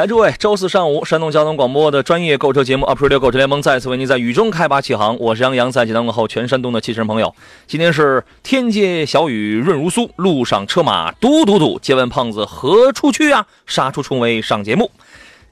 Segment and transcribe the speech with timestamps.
[0.00, 5.14] 来，诸位，周四上午，山东交通广播的专业购车节目《Up Radio 购车联盟》再次为您在雨中开拔启航。
[5.18, 7.34] 我是杨洋，在济南问候全山东的汽车朋友。
[7.66, 11.78] 今天是天街小雨润如酥，路上车马嘟嘟嘟。
[11.82, 13.46] 借问胖子何处去啊？
[13.66, 14.90] 杀出重围上节目。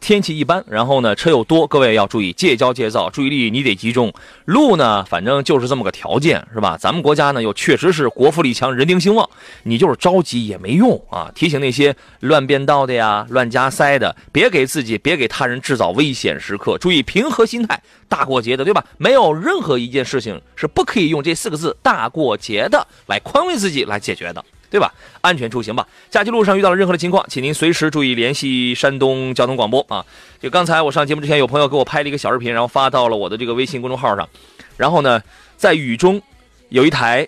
[0.01, 4.13] 天气一般，然后呢，车又多，各位要注意戒骄戒躁，注意力你得集中。
[4.45, 6.77] 路呢，反正就是这么个条件，是吧？
[6.79, 9.29] 咱们国家呢，又确实是国富力强，人丁兴旺，
[9.65, 11.31] 你就是着急也没用啊。
[11.35, 17.83] 提醒那些乱变道的呀、乱加塞的，别给自己、别给他人制造危险时刻，注意平和心态。
[18.09, 18.83] 大过节的，对吧？
[18.97, 24.43] 没有任何一件事情是不可以用这四个字“大过节的”来宽慰自己来解决的。
[24.71, 24.93] 对吧？
[25.21, 25.87] 安全出行吧。
[26.11, 30.05] 假期路上遇到了任何的情况，请您随时注意联系山东交通广播啊。
[30.41, 34.29] 就刚才我上节目之前，有朋友给我拍了一个小视频，然后发到了我的这个微信公众号上。
[34.77, 35.23] 然后呢，
[35.57, 36.21] 在雨中，
[36.69, 37.27] 有一台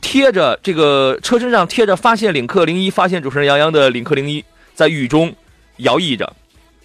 [0.00, 5.34] 贴着这个车身上贴着“发现领克零一”、“发现主持人杨洋”的领克零一，在雨中
[5.78, 6.30] 摇曳着、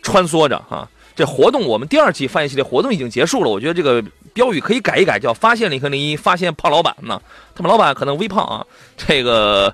[0.02, 0.88] 穿梭着啊。
[1.20, 4.02] 这活动我们第二期发现系列活动已经结束了，我觉得这个。
[4.32, 7.20] 标语可以改一改，叫“发现零和零一”，发现胖老板呢？
[7.54, 9.74] 他们老板可能微胖啊，这个。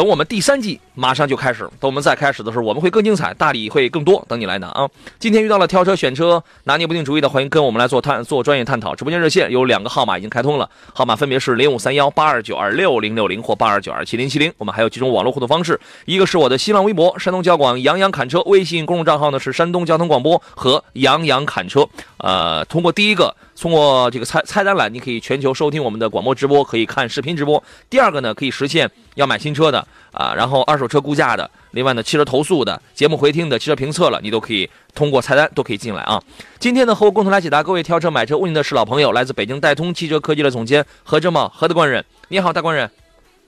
[0.00, 4.88] 等我们第三季马上就开始，等我们再开始的时候，我们会更精彩，大礼会更多，等你来拿啊！
[5.18, 8.94] 今天遇到了挑车、选车拿捏不定主意的，欢迎跟我们来做探做专业探讨。
[8.94, 14.50] 直播间热线有两个号码已经开通了，号码分别是零五三幺八二九二六零六零或八二九二七零七零。
[14.56, 21.86] 我们还有几种网络互动方式，一个是我的新浪微博山东交广杨洋侃车，微信公众账号呢是山东交通广播和杨洋侃车。
[22.16, 27.62] 呃，通过第一个，通过这个菜菜单栏，你可以全球收听我们的广播直播，可以看视频直播。
[27.90, 29.86] 第二个呢，可以实现要买新车的。
[30.12, 36.20] 啊，然后二手车估价的，另外呢，汽车投诉的，节目回听的，汽车评测了，你都可以通过菜单都可以进来啊。
[36.58, 42.90] 今天呢，和我共同来解答各位挑车买车问题的是老朋友，来自北京戴通汽车科技的总监何正茂，何大官人，你好，大官人。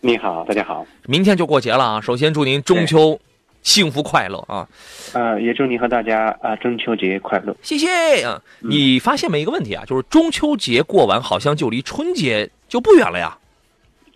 [0.02, 0.86] 你好，大家好。
[1.06, 3.18] 明天就过节了啊，首先祝您中秋
[3.62, 4.68] 幸福快乐啊。
[5.14, 7.56] 呃，也祝你和大家啊中秋节快乐。
[7.62, 8.40] 谢谢啊。
[8.60, 13.38] 你发现没一个问题啊，就是中秋节过完，好像就离春节就不远了呀。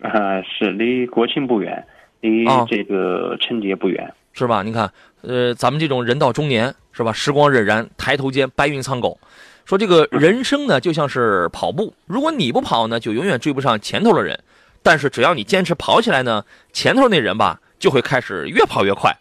[0.01, 1.85] 啊，是离国庆不远。
[2.19, 4.63] 离这个春节不远，是吧？
[4.63, 4.91] 你看，
[5.21, 7.13] 呃，咱们这种人到中年，是吧？
[7.13, 9.19] 时光荏苒，抬头间，白云苍狗。
[9.65, 14.37] 说这个人生呢，就像是跑步，如果你不跑呢，就永远追不上前头的人。
[14.81, 16.43] 但是只要你坚持跑起来呢，
[16.73, 19.15] 前头那人吧，就会开始越跑越快。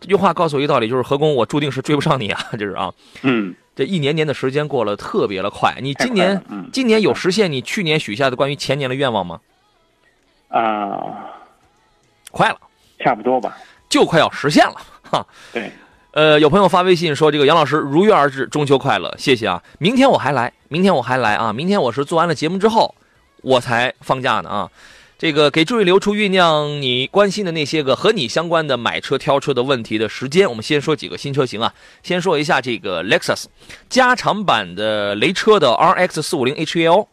[0.00, 2.40] 这句话告诉我一个道理，就是何工，我注定是追不上你啊！
[2.58, 2.92] 就是啊，
[3.22, 5.76] 嗯，这一年年的时间过了特别的快。
[5.80, 6.40] 你今年，
[6.72, 9.40] 今年有实现你去年许下的关于前年的愿望吗？
[10.48, 11.34] 啊。
[12.30, 12.58] 快了，
[13.00, 13.56] 差不多吧，
[13.88, 14.74] 就快要实现了
[15.10, 15.26] 哈。
[15.50, 15.72] 对，
[16.12, 19.62] 呃，有朋友发微信说：“这个杨老师如约而至，中秋快乐，谢谢啊！
[19.78, 21.52] 明天我还来，明天我还来啊！
[21.54, 22.94] 明天我是做完了节目之后，
[23.42, 24.70] 我才放假呢啊！
[25.18, 30.48] 这个给诸位留出酝酿你关心的那些个和你相关的买车挑车的问题的时间。
[30.48, 31.74] 我们先说几个新车型啊，
[32.04, 33.46] 先说一下这个 Lexus
[33.88, 37.08] 加长版的雷车的 RX 四五零 HL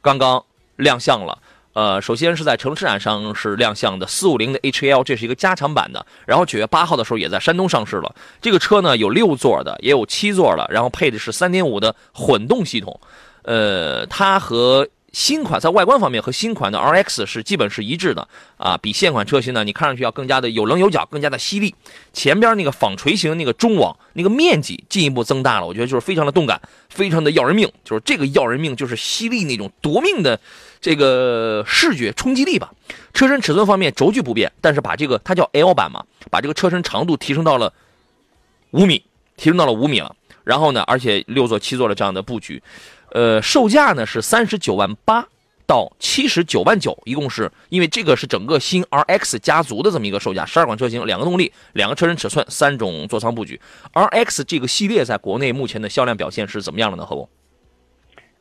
[0.00, 0.42] 刚刚
[0.76, 1.38] 亮相了。”
[1.72, 6.04] 呃，首先是在成都车展上是亮相的四五零的 HL，这是一个加长版的。
[6.26, 8.12] 然后九月八号的时候也在山东上市了。
[8.40, 12.98] 这个车呢有六座的，也有七座的，然后配的是三点五的混动系统。
[13.42, 18.76] 呃，它和新款在外观方面和新款的 RX 是基本是一致的啊。
[18.76, 21.74] 比现款车型呢，你看上去要更加的有棱有角，更加的犀利。
[22.12, 27.70] 前边那个纺锤形那个中网那个面积进一步增大了，我觉得就是非常的动感，非常的要人命。
[27.84, 30.38] 就是这个要人命，就是犀利那种夺命的。
[30.82, 32.72] 这个视觉冲击力吧，
[33.12, 37.70] 车身尺寸方面轴距不变，但是把这个它叫 L 版嘛，把这个车身长度提升到了
[38.70, 39.04] 五米，
[39.36, 40.16] 提升到了五米了。
[40.42, 42.62] 然后呢，而且六座七座的这样的布局，
[43.12, 45.26] 呃，售价呢是三十九万八
[45.66, 53.60] 到七十九万九，一共是因为这个是整个新 RX 家族的这么一个售价，十二款车型，两个动力，两个车身尺寸，三种座舱布局。
[53.92, 57.04] RX 这个系列在国内目前的销量表现是怎么样的呢？
[57.04, 57.28] 何工？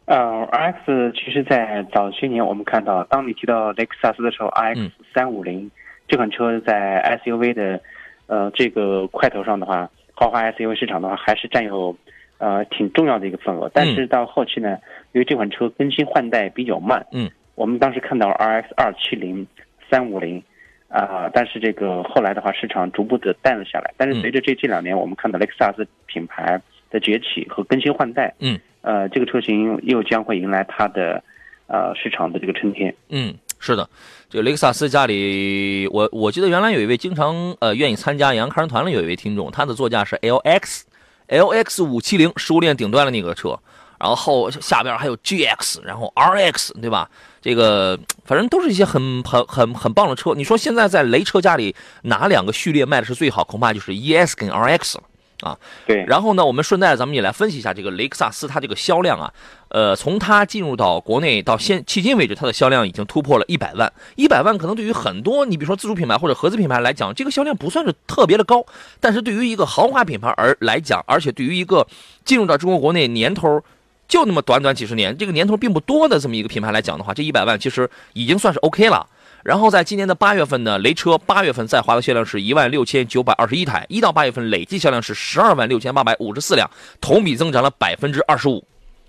[0.06, 0.18] 呃
[0.52, 5.70] ，RX 其实，在早些年我们看到，当你提到雷克萨斯的时候，RX 三五零
[6.08, 7.80] 这款车在 SUV 的
[8.26, 11.96] 呃这个块头上的话，豪华 SUV 市场的话，还是占有
[12.40, 13.70] 呃挺重要的一个份额。
[13.72, 14.78] 但是到后期呢，
[15.12, 19.46] 因为这款车更新换代比较慢，嗯，我们当时看到 RX 二七零、
[19.90, 20.42] 三五零，
[20.88, 23.94] 啊，但是这个后来的话，市场逐步的淡了下来。
[23.96, 26.60] 但是随着这这两年，我们看到雷克萨斯品牌
[26.90, 31.24] 的崛起和更新换代，嗯，呃，这个车型又将会迎来它的
[31.68, 32.94] 呃市场的这个春天。
[33.10, 33.88] 嗯，是的，
[34.30, 40.84] 这个雷克萨斯家里，我我记得原来有一位经常呃愿意参加杨康人团的有一位听众，他的座驾是 LX
[41.30, 43.58] LX 五七零食物链顶端的那个车，
[44.00, 47.10] 然后下边还有 GX，然后 RX，对吧？
[47.42, 50.34] 这个反正都是一些很很很很棒的车。
[50.34, 53.44] 你说现在在雷车家里哪两个序列卖的是最好？
[53.44, 55.04] 恐怕就是 ES 跟 RX 了。
[55.42, 59.34] 啊，对，然后呢，我们顺带咱们也来分析一下这个雷克萨斯它这个销量啊，
[59.70, 63.92] 呃，从它进入到国内到现迄今为止，它的销量已经突破了一百万。
[64.16, 68.66] 一百万可能对于很多你比如说自主品牌或者合资品牌来讲，这个销量不算是特别的高，
[69.00, 71.88] 但是对于一个豪华品牌而来讲，而且对于一个
[72.26, 73.64] 进入到中国国内年头
[74.10, 79.08] 就那么短短几十年，这个年头并不多的这么一个品牌来讲的话，这一百万其实已经算是 OK 了。
[79.44, 86.70] 然后在今年的八月份呢，雷车八月份在华的销量是一万六千九百二十一台，一到八月份累计销量是十二万六千八百五十四辆，
[87.00, 88.64] 同比增长了百分之二十五，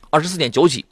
[0.09, 0.85] 二十四点九几，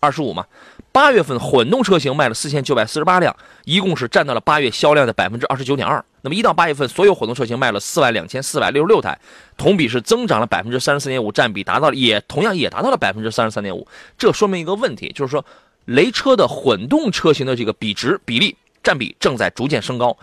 [0.00, 0.44] 二十五嘛。
[0.92, 3.34] 八月份混动车型卖了四千九百四十八辆，
[3.64, 6.04] 一共是占到了八月销量的百分之二十九点二。
[6.20, 9.18] 那么一到八月份，所有混动车型卖了四万两千四百六十六台，
[9.56, 13.88] 同比是增长了百分之三十四点五，占比达到了也同样也达到了百分之三十三点五。
[14.16, 15.44] 这说明一个问题，就是说
[15.86, 18.54] 雷车的混动车型的这个比值比例。
[18.84, 20.16] 占比正在逐渐升高，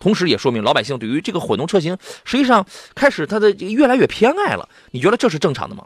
[0.00, 4.68] 同时也说明老百姓对于这个混动车型实际上开始它的越来越偏爱了。
[4.90, 5.84] 你觉得这是正常的吗？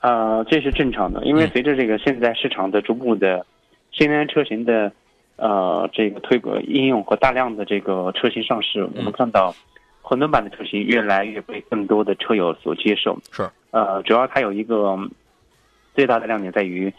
[0.00, 3.44] 呃，这是正常的，因为随着这个现在市场的逐步的
[3.90, 4.92] 新能源车型的
[5.36, 9.54] 呃这个推广应用和大量的这个车型上市，我们看到
[10.02, 13.18] 混动版的车型越来越被更多的车友所接受。
[13.32, 14.94] 是，呃，主要它有一个
[15.94, 16.92] 最大的亮点在于。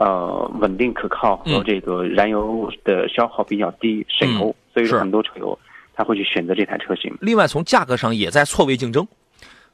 [0.00, 5.58] 呃，稳定可靠和这个燃油的消耗比较低，省油，所以说很多车友
[5.94, 7.14] 他会去选择这台车型。
[7.20, 9.06] 另外，从价格上也在错位竞争，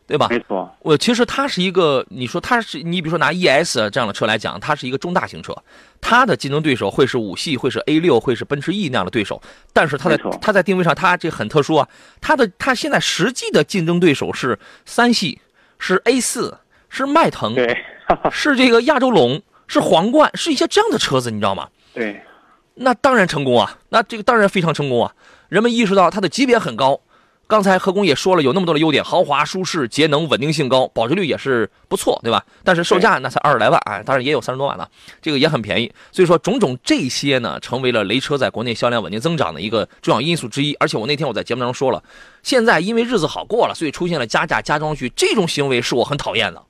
[0.05, 0.27] 对吧？
[0.29, 0.69] 没错。
[0.81, 5.55] 我其实它是一个，你说它是，你比如说拿 ES 这样的车来讲，它是一个中大型车，
[6.01, 9.41] 它的竞争对手会是五系，会是 A 六，会是奔驰 E 那样的对手。
[9.73, 11.89] 但是它在它在定位上，它这很特殊啊。
[12.21, 15.41] 它的它现在实际的竞争对手是三系，
[15.79, 16.59] 是 A 四，
[16.89, 17.79] 是迈腾，对，
[18.33, 19.41] 是这个亚洲龙。
[19.67, 21.69] 是皇冠，是一些这样的车子，你知道吗？
[21.95, 22.23] 对，
[22.75, 25.13] 那当然成功啊，那这个当然非常成功啊。
[25.49, 27.01] 人们意识到它的级别很高，
[27.47, 32.45] 刚才何工也说了，有那么多的优点：豪华、舒适、节能、稳定性高，保值率也是不错，对吧？
[32.65, 34.91] 但是售价那才二十来万啊，当然也有三十多万了，
[35.23, 35.91] 这个也很便宜。
[36.13, 40.75] 所以说，种种这些呢，成为了雷车在国内销量稳定增长的一个重要因素之一。
[40.75, 42.03] 而且我那天我在节目当中说了，
[42.43, 46.61] 现在因为日子好过了，所以出现了加价加装去这种行为是我很讨厌的，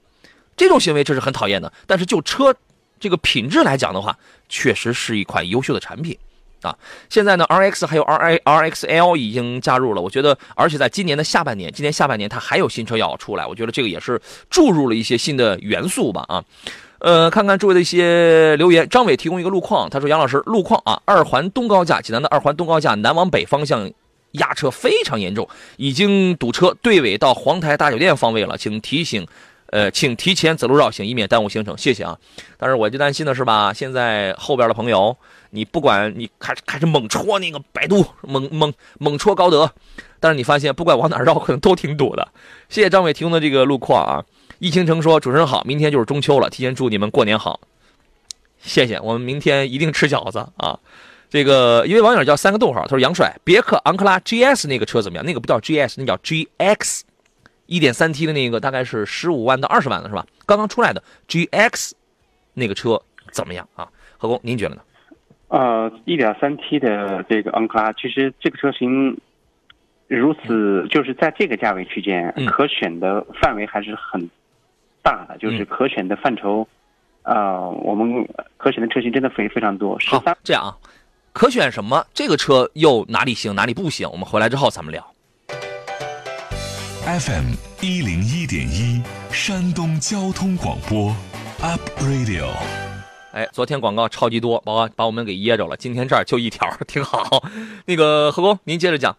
[0.56, 1.72] 这种行为这是很讨厌的。
[1.86, 2.54] 但是就车。
[2.98, 4.16] 这个品质来讲的话，
[4.48, 6.16] 确实是一款优秀的产品，
[6.62, 6.76] 啊，
[7.10, 16.42] 现在呢，RX 还有 R I RXL 已经加入了，我觉得，而且在今年的下半年，今年下半年它还有新车要出来，我觉得这个也是注入了一些新的元素吧，啊，
[17.00, 23.90] 呃，看看诸位的一些留言，张伟提供一个路况，他说杨老师，路况啊，二环东高架，济南的二环东高架南往北方向
[24.32, 25.46] 压车非常严重，
[25.76, 29.26] 已经堵车队尾到黄台大酒店方位了，请提醒。
[29.68, 31.76] 呃，请提前走路绕行，以免耽误行程。
[31.76, 32.16] 谢谢啊！
[32.56, 35.16] 但是我就担心的是吧，现在后边的朋友，
[35.50, 39.70] 你不管你开始开始猛戳那个百度，猛猛猛戳高德，
[40.20, 42.28] 但是你发现不管往哪绕，可能都挺堵的。
[42.68, 44.24] 谢谢张伟提供的这个路况啊！
[44.58, 47.60] 易倾城说：“主持人好，明天就是中秋了，提前祝你们过年好。”
[48.62, 50.78] 谢谢，我们明天一定吃饺子啊！
[51.28, 55.26] 这个一位网友叫三个逗号，他说：“杨帅，别克昂克拉 GS 那个车怎么样？
[55.26, 57.00] 那个不叫 GS，那叫 GX。”
[57.66, 60.26] 一点三 T 的那个大概是十五万到二十万的是吧？
[60.46, 61.92] 刚刚出来的 GX
[62.54, 63.00] 那个车
[63.32, 63.88] 怎么样啊？
[64.18, 64.82] 何工，您觉得呢？
[65.48, 69.16] 呃，一点三 T 的这个昂克拉，其实这个车型
[70.08, 74.28] 如此就是在这个价位区间，可选的范围还是很
[75.02, 76.66] 大的，就是可选的范畴，
[77.22, 79.98] 呃，我们可选的车型真的非非常多。
[80.06, 80.76] 好，这样啊，
[81.32, 82.04] 可选什么？
[82.12, 84.08] 这个车又哪里行，哪里不行？
[84.10, 85.12] 我们回来之后咱们聊。
[87.06, 91.14] FM 一零一点一，山东交通广播
[91.62, 92.48] ，Up Radio。
[93.32, 95.76] 哎，昨天广告超级多，把把我们给噎着了。
[95.76, 97.44] 今天这儿就一条，挺好。
[97.86, 99.16] 那个何工，您接着讲。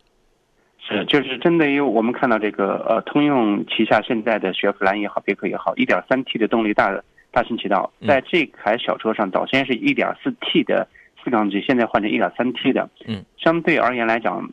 [0.85, 6.93] 是，就是针对于我们看到这个呃，通用旗下现在的雪佛兰也好，别克也好，一点三 T 的动力大
[7.31, 10.85] 大行其道，在这台小车上，早先是一点四 T 的
[11.23, 12.89] 四缸机，现在换成一点三 T 的。
[13.05, 14.45] 嗯，相对而言来讲。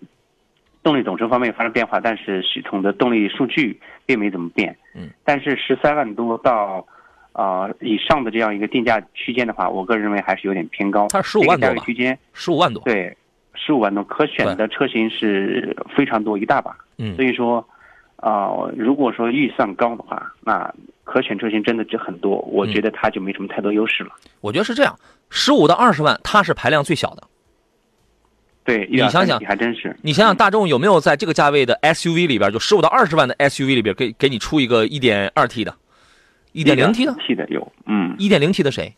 [0.85, 4.76] 动力总成方面发生变化，但是系统的动力数据并没怎么变。
[4.95, 6.87] 嗯，但是十三万多到，
[7.33, 11.09] 呃以上的这样一个定价区间的话，我个人认为还是有点偏高。
[11.09, 13.17] 它十五万价位区间，十五万多，对，
[13.55, 16.76] 十五万多，可选的车型是非常多，一大把。
[16.99, 17.67] 嗯所以说，
[18.19, 20.73] 呃，如果说预算高的话，那
[21.03, 24.11] 可选车型真的就很多，我觉得它就没什么太多优势了。
[24.43, 24.95] 我觉得是这样，
[25.31, 27.23] 十五到二十万它是排量最小的。
[28.64, 29.94] 对，你想想 1.3T 还真是。
[30.00, 35.75] 你想想，大众有没有在这个价位的 SUV 里边，就十五到二十万的 SUV 里边，给给你出一个一点二 T 的，
[36.52, 38.94] 一点零 T 的，T 的有，嗯，一点零 T 的谁？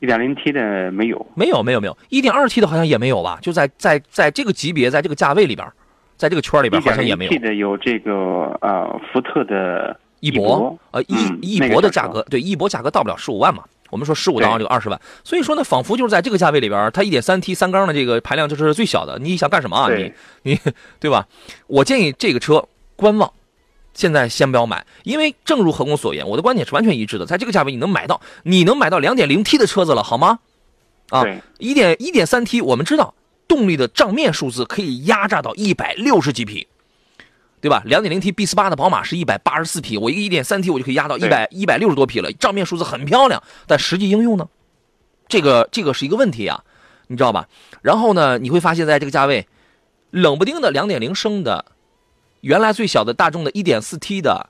[0.00, 1.26] 一点零 T 的没有。
[1.34, 3.38] 没有，没有，没有，一点二 T 的好像也没有吧？
[3.40, 5.66] 就在在在这个级别，在这个价位里边，
[6.16, 7.38] 在这个圈里边好像也没有 T。
[7.38, 8.12] 的有这个
[8.60, 13.64] 呃福特的翼博，呃，翼嗯翼博的价格，对，翼博价格到不了十五万嘛。
[13.90, 19.18] 我们说十五到这个二十万，所以说呢，仿佛就是在这个价位里边，它一点三 T 三缸的这个排量就是最小的。
[19.18, 19.88] 你想干什么啊？
[19.92, 20.58] 你你
[20.98, 21.26] 对吧？
[21.66, 22.66] 我建议这个车
[22.96, 23.32] 观望，
[23.94, 30.38] 现在先不要买，因为正如何工所言，我的观点是完全一致的，在这个价位你能买到，你能买到两点零 T 的车子了，好吗？
[31.10, 31.24] 啊，
[31.58, 33.14] 一点一点三 T，我们知道
[33.48, 36.68] 动力的账面数字可以压榨到一百六十几匹，
[37.60, 37.82] 对吧？
[37.84, 44.48] 两点零 T B 四八的宝马是一百八十四匹，我一个一点三 T 我就可以压到一百一百六十多匹了，账面数字很漂亮，但实际应用呢，
[45.28, 46.64] 这个这个是一个问题啊，
[47.08, 47.48] 你知道吧？
[47.82, 49.46] 然后呢，你会发现在这个价位，
[50.10, 51.66] 冷不丁的两点零升的，
[52.40, 54.48] 原来最小的大众的一点四 T 的，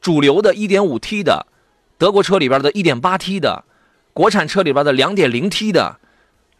[0.00, 1.46] 主流的一点五 T 的，
[1.96, 3.64] 德国车里边的一点八 T 的，
[4.12, 5.96] 国产车里边的两点零 T 的。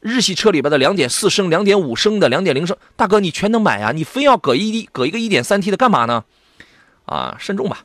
[0.00, 3.92] 日系车里边的两点四升、两点五升的、两点零升，大哥你全能买啊！
[3.92, 6.24] 你非要搁一搁一个一点三 T 的干嘛呢？
[7.04, 7.84] 啊，慎重吧。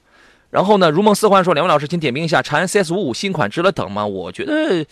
[0.49, 4.05] 然后呢，如梦似幻说，两位老师，请点评一下长安 CS 五五新款值得等吗？
[4.05, 4.85] 我觉得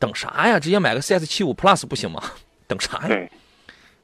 [0.00, 0.58] 等啥呀？
[0.58, 2.20] 直接买个 CS 七五 Plus 不行吗？
[2.66, 3.06] 等啥呀？
[3.06, 3.30] 对，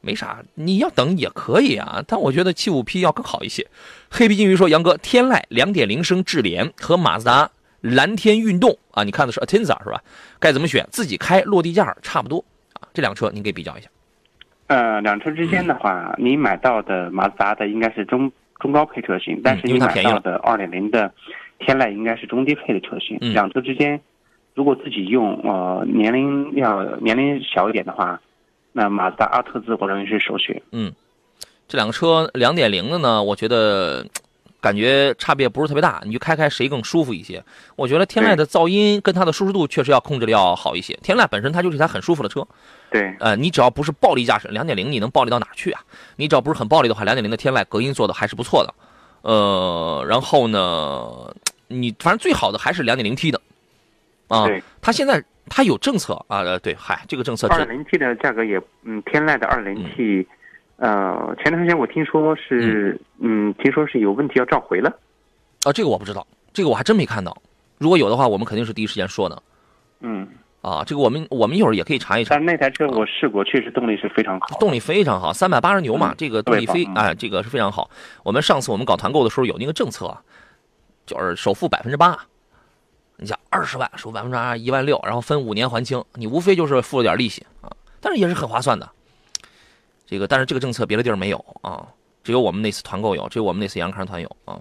[0.01, 3.67] 没啥，你要等也可以啊，但我觉得七五 P 要更好一些。
[4.09, 10.03] 黑皮金鱼说，杨哥，天籁两点零升智联和马自达蓝天运动啊，你看的是 Atenza 是吧？
[10.39, 10.87] 该怎么选？
[10.91, 13.89] 自己开落地价差不多啊，这辆车您给比较一下。
[14.69, 21.13] 呃，两车之间的话，你买到的马自达的应该是中中高配车型，但是因为你买它便宜了到的二点零的
[21.61, 23.17] 天籁应该是中低配的车型。
[23.21, 24.01] 嗯两车之间，
[24.55, 28.21] 如果自己用，呃，年龄要年龄小一点的话，
[28.73, 30.61] 那马自达阿特兹我认为是首选。
[30.73, 30.93] 嗯
[31.69, 34.05] 这两个车两点零的呢，我觉得
[34.67, 37.41] 感觉差别不是特别大，你就开开谁更舒服一些。
[37.77, 40.93] 我觉得天籁的噪音跟它的舒适度确实要控制的要好一些。
[41.05, 42.45] 天籁本身它就是一台很舒服的车，
[42.91, 45.81] 对，呃，你只要不是暴力驾驶，两点零你能暴力到哪去啊？
[46.17, 48.75] 你只要不是很暴力的话，两点零的天籁隔音做的还是不错的。
[49.23, 51.33] 呃，然后呢，
[51.69, 53.41] 你反正最好的还是两点零 T 的，
[54.27, 60.27] 啊对，它现在它有政策啊，呃，对，嗨，这个政策这二点零 T 的价格也，嗯，天籁的二零 T，
[60.77, 64.91] 呃，前段时间我听说是，嗯，听说是有问题要召回了。
[65.65, 67.37] 啊，这个我不知道，这个我还真没看到。
[67.79, 69.43] 如果有的话，我们肯定是第一时间说的
[70.01, 70.29] 嗯，
[70.61, 70.85] 啊。
[70.87, 74.59] 这个我们我们一会儿也可以查一查但，那台车我试过，确实动力是非常好。
[74.59, 77.91] 动力非常好，三百八十牛嘛，嗯这个动力非特别棒哎，这个是非常好。
[78.23, 80.23] 我们上次我们搞团购的时候有那个政策啊，
[81.07, 82.19] 就是首付百分之八，
[83.17, 88.87] 你想二十万首付百分之八一万六，然后分五年还清，你无非就是付了点利息啊，但是也是很划算的。
[90.07, 91.87] 这个但是这个政策别的地儿没有啊，
[92.23, 94.59] 只有我们那次团购有，只有我们那次杨康团有啊。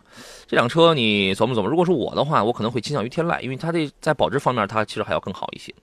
[0.48, 5.74] 这辆车你琢磨琢磨，如果是我的话，我可能会倾向于天籁，因为它这在保值方面它其实还要更好一些。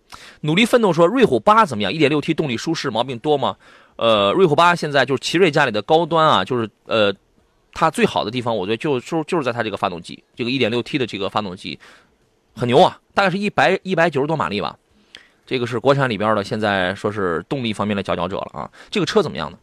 [0.40, 3.56] 努力奋斗说，瑞虎八怎么样？1.6T 动力舒适，毛病多吗？
[3.96, 7.14] 呃，瑞虎八现在就是奇瑞家里的高端啊，就是呃，
[7.72, 11.78] 它最好的地方，我觉得就就就是在它这个发动机，这个 1.6T 的这个发动机
[12.54, 14.76] 很牛啊，大概是一百一百九十多马力吧。
[15.44, 18.70] 这个是国产里边的，现在说是动力方面的佼佼者了啊。
[18.90, 19.58] 这个车怎么样呢？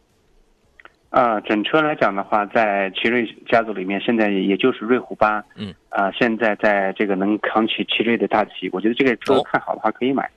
[1.10, 10.30] 呃，整车来讲的话，在奇瑞家族里面，现在也就是瑞虎八，嗯，啊、现在在这个能扛起奇瑞的大旗，我觉得这个车哦看好的话可以买。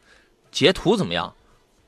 [0.49, 1.31] 捷途怎么样？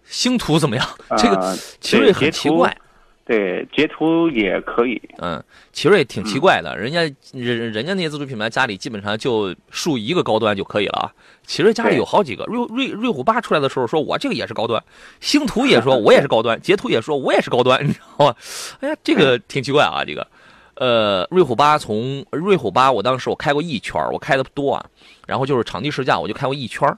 [0.04, 0.86] 星途怎么样？
[1.18, 2.78] 这个呃奇瑞很奇怪，
[3.26, 5.02] 对，捷途也可以。
[5.18, 7.02] 嗯，奇瑞挺奇怪的，人家
[7.34, 11.12] 人人家那些自主品牌家里基本上就树一个高端就可以了啊。
[11.44, 14.84] 奇瑞家里有好几个，瑞瑞瑞虎八出来的时候说我这个也是高端，
[15.20, 18.36] 星途 也说我也是高端，捷途也说我也是高端，你知道吗？
[18.82, 20.28] 哎呀，这个挺奇怪啊，这个。
[20.76, 24.86] 呃，瑞虎八从瑞虎八，我当时我开过一圈儿我开的不多啊，
[25.26, 26.96] 然后就是场地试驾，我就开过一圈儿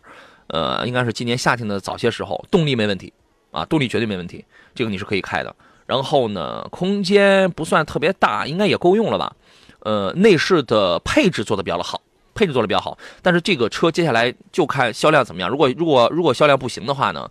[0.48, 3.14] 呃，应该是今年夏天的早些时候，动力没问题
[3.52, 4.44] 啊，动力绝对没问题，
[4.76, 5.56] 这个你是可以开的。
[5.88, 9.36] 然后呢，空间不算特别大，应该也够用了吧？
[9.80, 12.02] 呃，内饰的配置做的比较的好，
[12.36, 12.98] 配置做的比较好。
[13.22, 15.50] 但是这个车接下来就看销量怎么样。
[15.50, 17.30] 如果如果如果销量不行的话呢，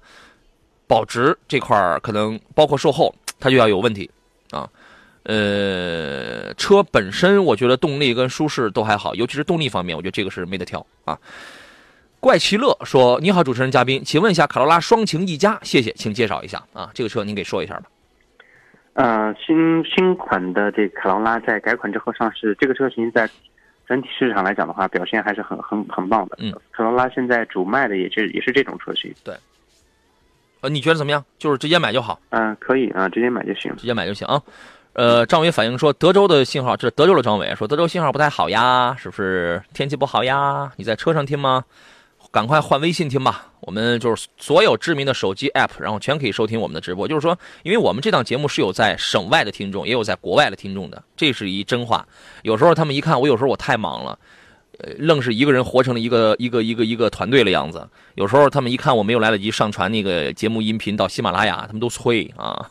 [0.86, 4.10] 保值这块儿可能包括售后，它就要有问题
[4.50, 4.66] 啊。
[5.24, 11.18] 呃，车本身我觉得动力跟舒适都还好，尤其是动力方面，我觉得这个是没得挑啊。
[12.20, 17.82] 怪奇乐说：“你好，主持人嘉宾，请问一下卡罗拉双擎 E 加，谢谢，请介绍一下啊，这个车您给说一下吧。”
[18.96, 23.28] 呃，新新款的这卡罗拉在改款之后上市，这个车型在
[23.86, 26.38] 整体市场来讲的话，表现还是很很很棒的。
[26.40, 29.12] 嗯，卡罗拉现在主卖的也是也是这种车型。
[29.22, 29.34] 对。
[30.62, 31.22] 呃，你觉得怎么样？
[31.38, 32.18] 就是直接买就好。
[32.30, 33.70] 嗯，可以啊，直接买就行。
[33.76, 34.42] 直接买就行啊。
[34.94, 40.72] 呃，张伟反映说，德州的信号，这是德州的张伟说，德州信号不太好呀，是不是天气不好呀？
[40.76, 41.62] 你在车上听吗？
[42.30, 43.52] 赶快换微信听吧。
[43.60, 47.08] 我们就是所有知名的手机 app，然后全可以收听我们的直播。
[47.08, 52.06] 就是说，因为我们这档节目是有在省外的听众，也有在国外的听众的，这是一真话。
[52.42, 54.18] 有时候他们一看我，有时候我太忙了，
[54.78, 57.88] 呃，愣是一个人活成了一个一个一个一个团队的样子。
[58.14, 62.70] 有时候他们一看我没有来得及上传那个节目音频到喜马拉雅，他们都催啊。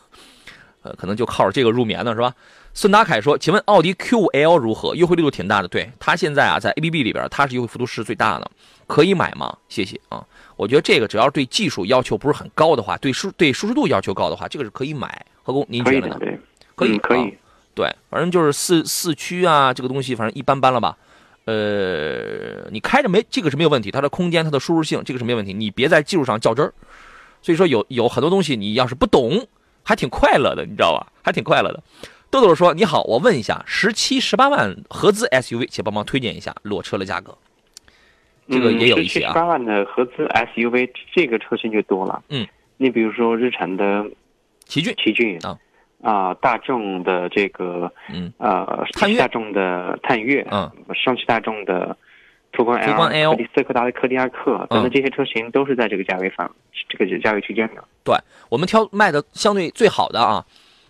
[0.82, 2.32] 呃，可能就靠着这个入眠呢，是吧？
[2.76, 4.94] 孙达凯说：“请问奥迪 Q5L 如何？
[4.94, 5.66] 优惠力度挺大的。
[5.66, 8.50] 对，它现在啊，在 ABB 里边，它是优惠幅度是最大的，
[8.86, 9.56] 可以买吗？
[9.66, 10.22] 谢谢啊。
[10.56, 15.24] 我觉得这个只要对技术要求不是很高的话，对舒对舒适度要求高的话，这个是可以买。
[15.42, 16.18] 何工，您觉得呢？
[16.74, 17.34] 可以，可以。
[17.74, 20.98] 对，反正就是四四驱啊，这个东西反正一般般了吧。
[21.46, 25.54] 呃，你开着没这个是没有问题，它的空间、它的舒适性，这个是没问题。
[25.54, 26.74] 你别在技术上较真儿。
[27.40, 29.48] 所以说，有有很多东西你要是不懂。”
[29.88, 31.06] 还挺快乐的，你知道吧？
[31.22, 31.80] 还挺快乐的。
[32.40, 37.36] 豆豆说：“你好，我问一下，十七、十八万合资 SUV，请帮忙推荐一下裸车的价格。
[38.48, 39.32] 这个也有一些啊。
[39.32, 42.22] 十八万的合资 SUV，这个车型就多了。
[42.28, 44.06] 嗯，你比如说日产的
[44.66, 45.58] 奇骏，奇骏啊
[46.02, 51.96] 啊，大众的这个嗯呃，探岳，大众的探岳，嗯，上汽大众的
[52.52, 56.48] 途观 L，斯柯达的柯迪亚克等等这些车型都是在这个价位范
[56.88, 57.82] 这个价位区间的。
[58.04, 58.14] 对
[58.48, 60.44] 我们挑卖的相对最好的啊，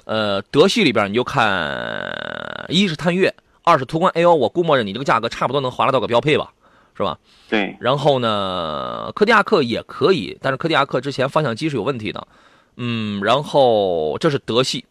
[0.07, 6.53] 呃，德系里边你就看，一是探岳，二是途观 L，我估摸着你这个价格差不多能划拉到个标配吧，
[6.97, 7.19] 是吧？
[7.49, 7.77] 对。
[7.81, 12.29] 然后呢，柯迪亚克也可以，但是柯迪亚克之前方向机是有问题的，
[12.77, 14.85] 嗯，然后这是德系，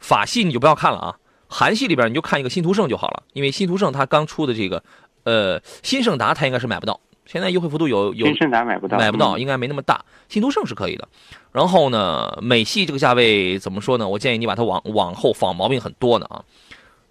[0.00, 4.82] 法系你就不要看了啊，韩系里边你就看一个新途胜就好了，因为新途胜它刚出的这个，
[5.24, 6.98] 呃，新胜达它应该是买不到。
[7.26, 10.04] 现在优惠幅度有有，新胜达买不到，买不到，应该没那么大。
[10.28, 11.08] 新途胜是可以的。
[11.52, 14.08] 然后呢，美系这个价位怎么说呢？
[14.08, 16.44] 我建议你把它往往后放，毛病很多的啊。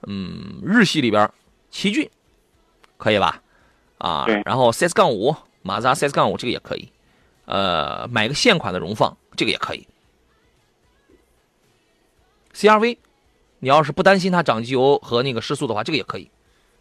[0.05, 1.29] 嗯，日系里边，
[1.71, 2.09] 奇骏
[2.97, 3.41] 可以吧？
[3.97, 6.89] 啊，然后 CS 杠五，马自达 CS 杠五这个也可以。
[7.45, 9.87] 呃，买个现款的荣放，这个也可以。
[12.53, 12.97] CRV，
[13.59, 16.29] 你要是不担心它涨机油和那个失速的话，这个也可以。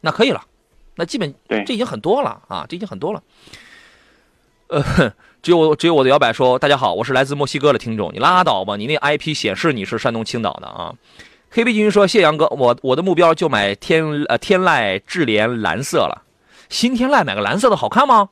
[0.00, 0.44] 那可以了。
[0.94, 3.22] 那基本对，这已经很多了啊，这已经很多了。
[4.68, 4.82] 呃，
[5.42, 10.94] 只有只有我的摇摆说，大家好，我是来自墨西哥的听众，你拉倒吧，你那 IP 显示你是山东青岛的啊。
[11.50, 16.22] 黑皮金鱼说，谢杨哥，我我的目标就买天呃天籁智联蓝色了，
[16.68, 18.30] 新天籁买个蓝色的好看吗？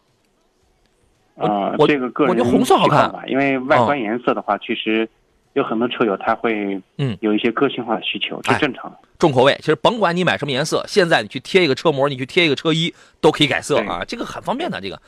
[1.37, 5.09] 啊，我这个个人我觉得红色好看吧，因为外观颜色的话，其实
[5.55, 8.93] 有很多车友他会嗯有一些个性化的需求，这正常。
[9.19, 14.81] 重口味，其实甭管你买什么颜色，现在你去贴一个车膜，你去贴一个车衣，都可以改色啊，这个很方便的。
[14.81, 15.03] 这个，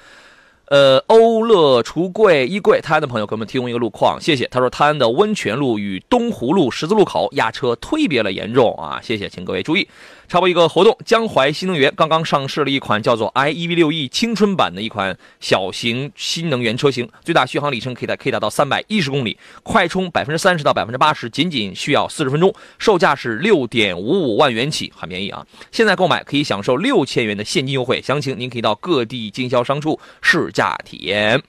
[0.66, 4.46] 呃，欧乐橱柜衣柜，泰安的朋友给我们提供一个路况，谢谢。
[4.48, 9.88] 他说，泰安的温泉路与东湖路十字路口压车忒别了严重啊，谢谢，请各位注意。
[10.28, 25.46] 插播一个活动，江淮新能源刚刚上市了一款叫做 iEV6E 青春版的一款小型新能源车型，最大续航里程可以达可以达到三百一十公里，快充百分之三十到百分之八十仅仅需要四十分钟，售价是六点五五万元起，很便宜啊！
[25.70, 31.42] 现在购买可以享受六千元的现金优惠，详情您可以到各地经销商处试驾体验。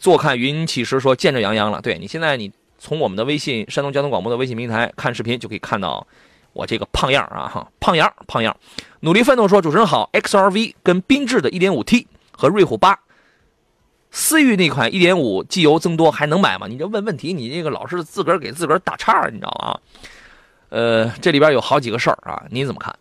[0.00, 6.04] 坐看云起时说见着杨洋了，对你现在你从我们的微信山东交通广播的微信平台看视频就可以看到。
[6.52, 8.56] 我这个胖样啊哈，胖样胖样，
[9.00, 12.98] 努力奋斗说主持人好，XRV 跟缤智的 1.5T 和瑞虎八，
[14.10, 16.66] 思域那款1.5机油增多还能买吗？
[16.66, 19.78] 你这问问题，你这个老是自个儿给自个儿打岔，你知道吗？
[20.70, 22.94] 呃，这里边有好几个事儿啊，你怎么看？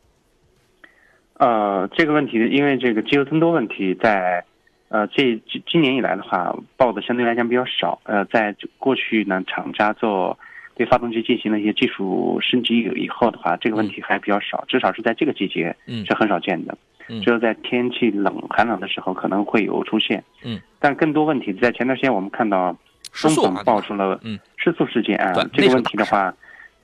[1.33, 4.45] 呃，这个问题，因为这个机油增多问题，在
[4.89, 7.99] 呃这今年以来的话，报的相对来讲比较少。
[8.03, 10.37] 呃，在过去呢，厂家做。
[10.77, 16.77] 对发动机进行了一些技术升级以后的话，这个问题还比较少，至少是在这个季节是很少见的。
[17.09, 20.23] 嗯，只有在天气冷寒冷的时候可能会有出现。
[20.43, 22.77] 嗯，但更多问题在前段时间我们看到
[23.11, 24.19] 中总爆出了
[24.57, 26.31] 失速事件啊，这个问题的话，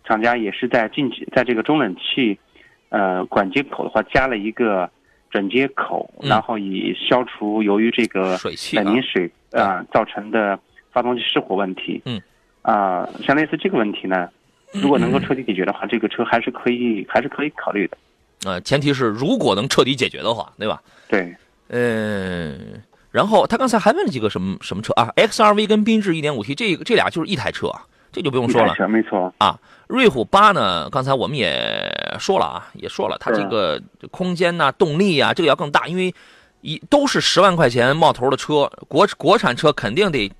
[0.05, 2.39] 厂家也是在进在这个中冷器
[2.89, 4.89] 呃管接口的话加了一个
[5.29, 10.57] 转接口，然后以消除由于这个水汽冷凝水啊造成的
[10.91, 12.01] 发动机失火问题。
[12.05, 12.19] 嗯。
[12.63, 14.27] 啊，像类似这个问题呢，
[14.73, 17.97] 如果能够彻底解决的话，这个车还是可以，还是可以考虑的。
[18.45, 20.81] 呃，前提是如果能彻底解决的话，对吧？
[21.07, 21.33] 对。
[21.69, 28.75] 嗯，然后他刚才还问了几个什么什么车啊？XRV 跟缤智 1.5T 这个这俩就是一台车啊，这就不用说了。
[28.87, 29.33] 没错。
[29.37, 30.89] 啊，瑞虎八呢？
[30.89, 36.13] 刚才我们也说了啊，也说了，它这个空间呐、动力啊，这个要更大，因为
[36.61, 40.31] 一都是十万块钱冒头的车，国国产车肯定得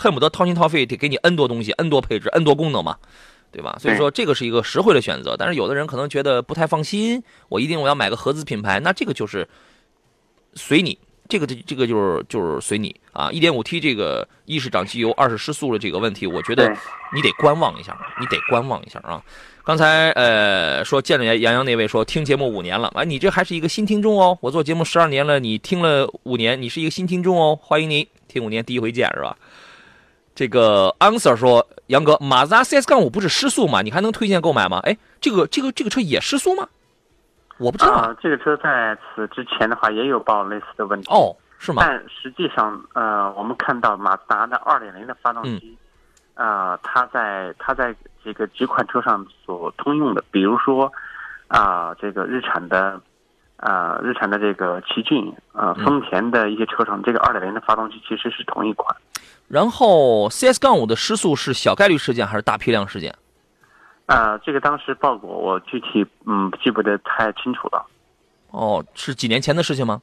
[0.00, 2.96] 恨不得掏心掏肺，得给你 N 多东西、N 多配置、N 多功能嘛。
[3.52, 3.76] 对吧？
[3.80, 9.44] 所以说这个是一个实惠的选择，但是有的人可能觉得不太放心，我一定我要买个合资品牌，那这个就是
[10.54, 10.96] 随你，
[11.28, 13.28] 这个这这个就是就是随你啊。
[13.32, 16.72] 一点五 T 这个一是涨机油，二是失速的这个问题，我觉得
[17.12, 19.20] 你得观望一下，你得观望一下啊。
[19.64, 24.38] 刚才呃说见着杨洋那位说听节目五年了，啊，你这还是一个新听众哦。
[24.40, 29.36] 我做节目十二年了，你听了五年，你是一个新听众哦，欢迎你听五年第一回见是吧？
[30.40, 33.82] 这个 answer 说，杨哥，马自达 CS 杠五不是失速吗？
[33.82, 34.80] 你还能推荐购买吗？
[34.84, 36.66] 哎，这个这个这个车也失速吗？
[37.58, 37.92] 我不知道。
[37.92, 41.82] 啊这个车在此之前的话也有报类似的问题哦，是吗？
[41.84, 45.76] 但实际上，呃，我们看到马自达的2.0的发动机，
[46.32, 50.90] 啊，它在它在这个几款车上所通用的，比如说
[51.48, 52.98] 啊，这个日产的
[53.58, 58.96] 啊，日产的这个奇骏，啊，丰田的一些车上，这个2.0的发动机其实是同一款。
[59.50, 63.12] 然后，CS 杠五的失速是小概率事件还是大批量事件？
[64.06, 67.84] 啊，这个当时报过，我具体嗯记不得太清楚了。
[68.52, 70.00] 哦，是几年前的事情吗？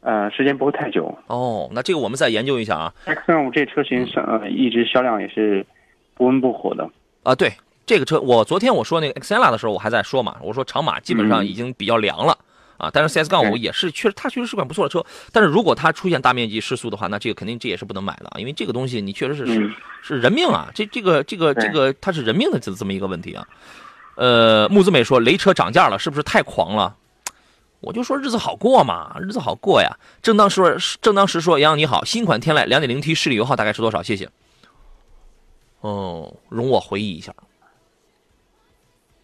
[0.00, 1.14] 呃，时间不会太久。
[1.26, 2.94] 哦，那这个我们再研究一下啊。
[3.04, 5.66] X 杠五这车型上呃一直销量也是
[6.14, 6.88] 不温不火的。
[7.22, 7.52] 啊，对，
[7.84, 12.38] 这个车我昨天我说那个 XL 的时候我还在说嘛，我说长马基本上已经比较凉了。
[12.76, 15.04] 啊，但是 CS 杠五也是确实，它确实是款不错的车。
[15.32, 23.46] 但是如果它出现大面积失速的话，那这个肯定这也是不能买的啊，因为这个东西你确实是是是人命啊，这这个这个这个它是人命的这这么一个问题啊。
[24.16, 26.96] 呃，木子美说雷车涨价了，是不是太狂了？
[27.80, 29.98] 我就说日子好过嘛，日子好过呀。
[30.22, 34.02] 正当说正当时说杨洋你好，新款天籁 2.0T 市里油耗大概是多少？
[34.02, 34.28] 谢谢。
[35.80, 37.34] 哦，容我回忆一下。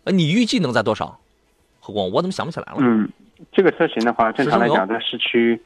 [0.04, 1.18] 呃，你预计能在多少？
[1.80, 2.78] 何光，我怎么想不起来了？
[2.80, 3.08] 嗯。
[3.52, 5.60] 这个车型的话，正常来讲，在市区，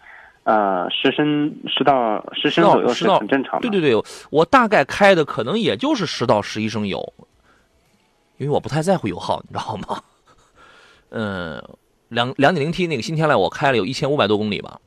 [0.44, 3.68] 呃，十升十到十升左右是很正常的。
[3.68, 7.12] 对对对，我大概开的可能也就是十到十一升油，
[8.37, 10.02] 因为我不太在乎油耗，你知道吗？
[11.10, 11.62] 嗯，
[12.08, 14.80] 两两点零 T 那个新天籁，我开了有一千五百多公里吧，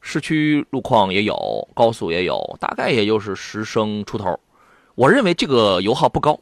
[0.00, 4.38] 市区路况也有，高速也有，大概也就是十升出头。
[4.94, 6.38] 我认为这个油耗不高，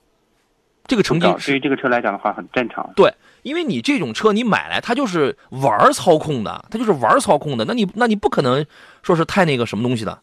[0.86, 2.90] 这个成绩对于这个车来讲的话很正常。
[2.96, 3.12] 对。
[3.42, 8.64] 因为你这种车你买来它就是玩操控的，它就是玩操控的，那你那你不可能
[9.02, 10.16] 说是太那个什么东西的，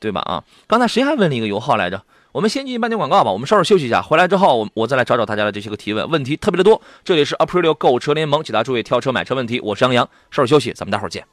[0.00, 0.20] 对吧？
[0.22, 2.02] 啊，刚才谁还问了一个油耗来着？
[2.32, 6.82] 我们先进半点广告吧，我们稍事休息一下，回来之后我我再来找找大家的这些个提问，问题特别的多。
[7.04, 11.24] 这里是 Aprilio 购车联盟，解答诸位挑车买车问题，我是杨洋，稍事休息，咱们待会儿见。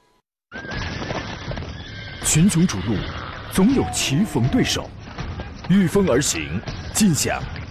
[2.23, 2.95] 群雄逐鹿，
[3.51, 4.87] 总有棋逢对手，
[5.67, 6.61] 御风而行，
[6.93, 7.41] 尽享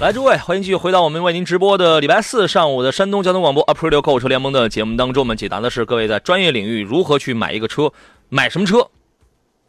[0.00, 5.22] 来，诸位，欢迎继续回到我们为您直播的礼拜四上午的山东交通广播 a p r i l 购车联盟的节目当中。
[5.22, 7.90] 我们解答的是各位在专业领域如何去买一个车，
[8.28, 8.88] 买什么车，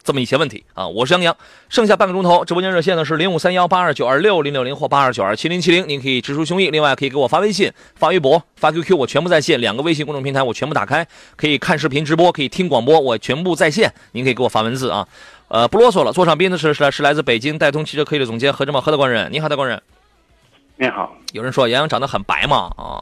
[0.02, 0.88] 这么一些问题啊。
[0.88, 1.34] 我是杨洋，
[1.68, 6.70] 剩下半个钟头，直播间热线呢是零五三幺八二九二六零六零或八二九二七零七零，您可以直抒胸臆。
[6.70, 9.58] 另外可以给我发微信、发微博、发 QQ，我全部在线。
[9.60, 13.90] 两个微信公众平台我全部打开，可以看视频直播，可以听广播，我全部在线。
[14.12, 15.06] 您可以给我发文字啊。
[15.48, 19.80] 呃，不啰嗦了，坐上宾的是是来是来自北京戴通汽车科技的总监何志茂何大官人，你好，大官人。
[20.78, 22.70] 你好，有人说杨洋长得很白嘛？
[22.76, 23.00] 啊，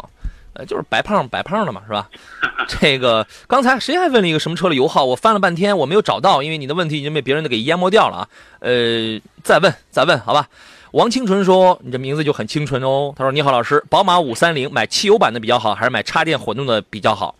[0.52, 2.08] 呃，就是白胖白胖的嘛，是吧？
[2.68, 5.04] 这个刚才谁还问了一个什么车的油耗？
[5.04, 8.28] 我翻了半天，我没有找到，因为你的问题已经被别人的给淹没掉了啊。
[8.60, 10.48] 呃，再问再问，好吧？
[10.92, 13.12] 王清纯说，你这名字就很清纯哦。
[13.16, 17.34] 他说：“你好，老师，宝马五三零买汽油版的比较好，还是买插电混动的比较好？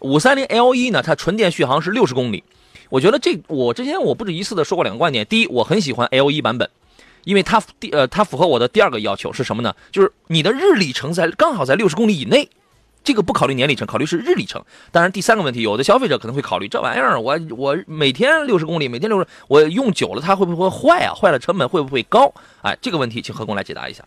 [0.00, 1.02] 五三零 L E 呢？
[1.02, 2.42] 它纯电续航是六十公里。
[2.88, 5.26] 我觉得这我之前我不止一次的说过两个观点。
[5.26, 6.66] 第一，我很喜欢 L E 版本。”
[7.24, 9.74] 因为它第呃，它符合我的第二个要求是什么呢？
[9.90, 12.48] 就是你的日里程在刚好在六十公里以内，
[13.02, 14.62] 这个不考虑年里程，考虑是日里程。
[14.92, 21.14] 当然，第三个问题，有的消费者可能会考虑这玩意儿，我我每天六十公里，每天六十，我用久了它会不会坏啊？
[21.14, 22.32] 坏了成本会不会高？
[22.62, 24.04] 哎，这个问题请何工来解答一下。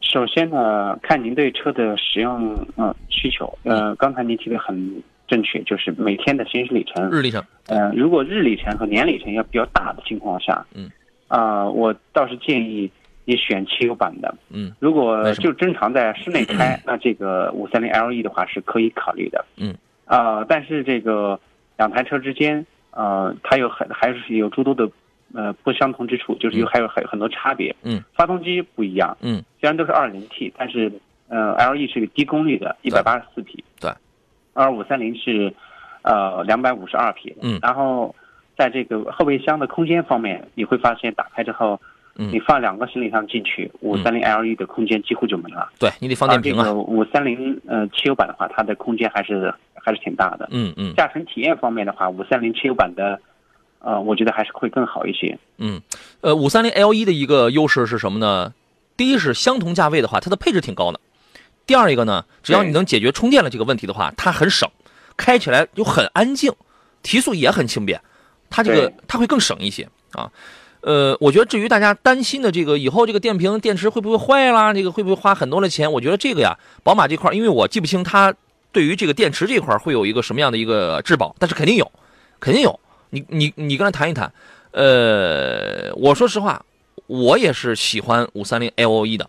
[0.00, 3.56] 首先呢，看您对车的使用呃需求。
[3.62, 7.08] 呃，刚才您提的很正确，就是每天的行驶里程。
[7.08, 7.42] 日里程。
[7.68, 10.90] 呃，如果日里程和年里程要比较大的情况下，嗯，
[11.32, 12.90] 啊，我倒是建议
[13.24, 14.34] 你选汽油版的。
[14.50, 19.44] 嗯，如果就正常在室内开，那这个五三零 LE 的话是可以考虑的。
[19.56, 21.40] 嗯，啊，但是这个
[21.78, 24.88] 两台车之间，呃，它有很还是有诸多的。
[25.34, 27.74] 呃，不相同之处就是有还有很很多差别。
[27.82, 29.16] 嗯，发动机不一样。
[29.22, 30.92] 嗯，虽然都是二零 T，但是
[31.28, 33.64] 呃，LE 是个低功率的，一百八十四匹。
[33.80, 33.90] 对，
[34.52, 35.50] 而五三零是
[36.02, 37.34] 呃两百五十二匹。
[37.40, 38.14] 嗯，然后
[38.62, 41.80] 在这个后备箱的空间方面，你会发现打开之后，
[42.14, 45.68] 你放两个行李箱进去，五三零 LE 的空间几乎就没了。
[45.80, 46.72] 对你得放电瓶啊。
[46.72, 50.48] 五三零呃汽油版的话，它的空间还是还是挺大的。
[50.52, 50.94] 嗯嗯。
[50.94, 53.20] 驾乘体验方面的话，五三零汽油版的。
[53.84, 55.36] 呃，我觉得还是会更好一些。
[55.58, 55.82] 嗯，
[56.20, 58.54] 呃，五三零 L 一的一个优势是什么呢？
[58.96, 61.00] 第一是相同价位的话，它的配置挺高的。
[61.66, 64.70] 第二一个呢，只要你能解决充电的这个问题的话，它很省，
[65.16, 66.52] 开起来就很安静，
[67.02, 68.00] 提速也很轻便，
[68.52, 70.30] 它这个它会更省一些啊。
[70.82, 75.90] 呃，我觉得至于大家担心的这个以后这个电瓶电池会不会坏啦，这个会不会花很多的钱？
[75.90, 78.34] 我觉得这个呀，宝马这块，因为我记不清它
[78.72, 81.90] 对于这个电池这块会有一个什么样的一个质保，但是肯定有，
[82.40, 82.78] 肯定有。
[83.10, 84.32] 你你你跟他谈一谈，
[84.72, 86.64] 呃，我说实话，
[87.06, 89.28] 我也是喜欢五三零 L O E 的，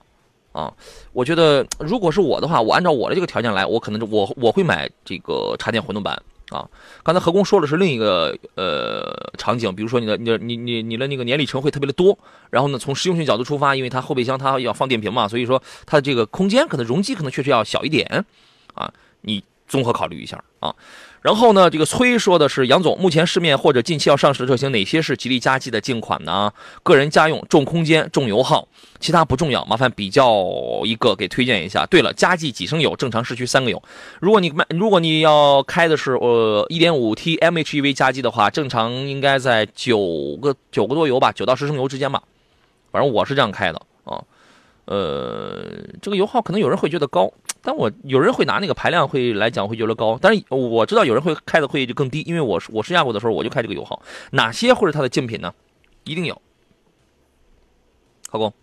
[0.54, 0.74] 啊，
[1.12, 6.68] 我觉得如果是我的话，我按照我的这个条件来，我可能我我会买这个插电混动版啊。
[7.04, 12.18] 刚才何工说的是另一个呃场景，比如说你的你的你你你的那个年里程会特别的多，
[12.50, 18.26] 然后呢，从实用性角度出发，因为它后备箱它要放电瓶嘛，所以说它的这个空间可能容积可能确实要小一点，
[18.74, 20.76] 啊，你综合考虑一下啊。
[21.24, 26.52] 然后呢，这个崔说的是杨总，目前市面或者近期要上市的车型，哪些是吉利嘉际的进款呢？
[26.84, 28.68] 个人家用，重空间，重油耗，
[29.00, 30.44] 其他不重要，麻烦比较
[30.84, 31.86] 一个给推荐一下。
[31.86, 32.94] 对了，嘉际几升油？
[32.98, 33.82] 正常市区三个油。
[34.20, 42.22] 如果你卖，如果你要开的是呃 1.5T MHEV 加机的话，正常应该在九个九个多油吧，九到十升油之间吧。
[42.92, 44.22] 反正我是这样开的啊。
[44.84, 45.64] 呃，
[46.02, 47.32] 这个油耗可能有人会觉得高。
[47.66, 54.02] 但我有人会拿那个排量会来讲会觉得高，但是我知道有人会开的会就更低，因为我我试驾过的时候我就开这个油耗。
[54.32, 55.54] 哪些会是它的竞品呢？
[56.04, 56.42] 一定有，
[58.30, 58.54] 何工。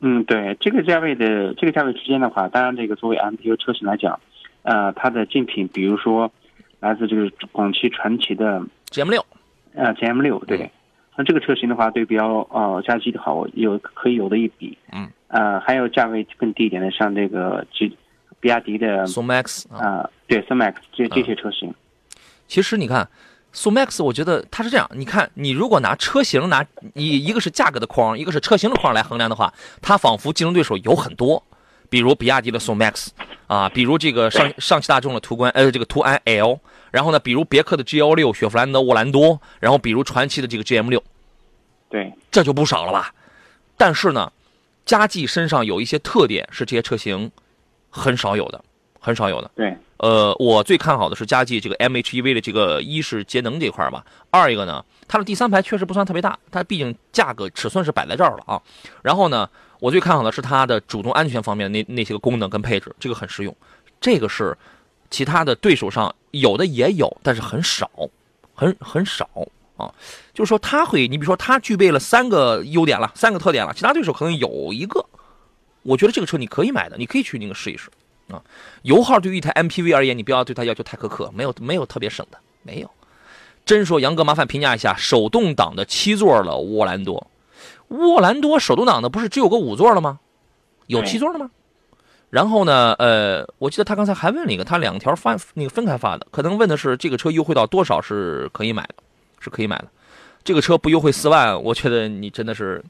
[0.00, 4.18] 嗯，对，这个价位的这个价位之间的话，当然这个作为 MPU 车型来讲，
[4.62, 6.32] 呃，它的竞品比如说
[6.80, 9.22] 来自这个广汽传祺的 GM 六，
[9.74, 10.70] 呃，GM 六，对，
[11.14, 17.94] 那这个车型的话，对标呃加机的话，我有可以有的一比，嗯，呃，还有价位更低一点的，像这个 G。
[18.40, 21.72] 比亚迪的宋 MAX 啊，对宋 MAX 这这些车型，
[22.48, 23.06] 其实你看
[23.52, 24.90] 宋 MAX，我觉得它是这样。
[24.94, 31.42] 你看，你如果拿车型拿你一个是价格的框，一个是车型的框来衡量的话，它仿佛竞争对手有很多，
[31.90, 33.08] 比如比亚迪的宋 MAX
[33.46, 41.02] 啊，比如这个上上汽大众的途观呃这个途安 L，然后呢，比如别克的 G 幺六雪佛兰的沃兰多，然后比如传祺的这个 G M 六，
[41.90, 43.12] 对，这就不少了吧？
[43.76, 44.32] 但是呢，
[44.86, 47.30] 佳绩身上有一些特点是这些车型。
[47.90, 48.62] 很少有的，
[48.98, 49.50] 很少有的。
[49.54, 58.62] 对，呃，我最看好的是佳绩这个 MHEV 的这个一是节能这块吧，二一个呢，它的第三排确实不算特别大，它毕竟价格尺寸是摆在这儿了啊。
[59.02, 59.48] 然后呢，
[59.80, 63.54] 我最看好的是它的主动安全方面那那些个功能跟配置，这个很实用。
[64.00, 64.56] 这个是
[65.10, 67.90] 其他的对手上有的也有，但是很少，
[68.54, 69.28] 很很少
[69.76, 69.92] 啊。
[70.32, 75.04] 就是说它会，你比如说它具备了三个优点了，三个特点了，其他对手可能有一个。
[75.82, 77.88] 我觉得这个车你可以买的，你可以去那个试一试，
[78.28, 78.42] 啊，
[78.82, 82.90] 油耗对于一台 MPV 而言，你不要对它要求太苛刻，没有没有特别省的，没有。
[83.64, 87.26] 真说杨哥，麻烦评价一下手动挡的七座的沃兰多，
[87.88, 90.18] 沃兰多手动挡的不是只有个五座了吗？
[90.86, 91.50] 有七座的吗？
[92.30, 98.94] 然后呢，呃，我记得他刚才还问了一个，他两条发那个分开发的，可能问的是这个车优惠到多少是可以买的，
[99.40, 99.88] 是可以买的。
[100.44, 102.84] 这个车不优惠四万，我觉得你真的是。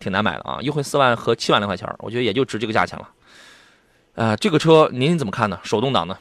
[0.00, 3.08] 挺难买的啊，优惠四万和七万来块钱，我觉得也就值这个价钱了。
[4.14, 5.60] 呃，这个车您怎么看呢？
[5.62, 6.18] 手动挡的？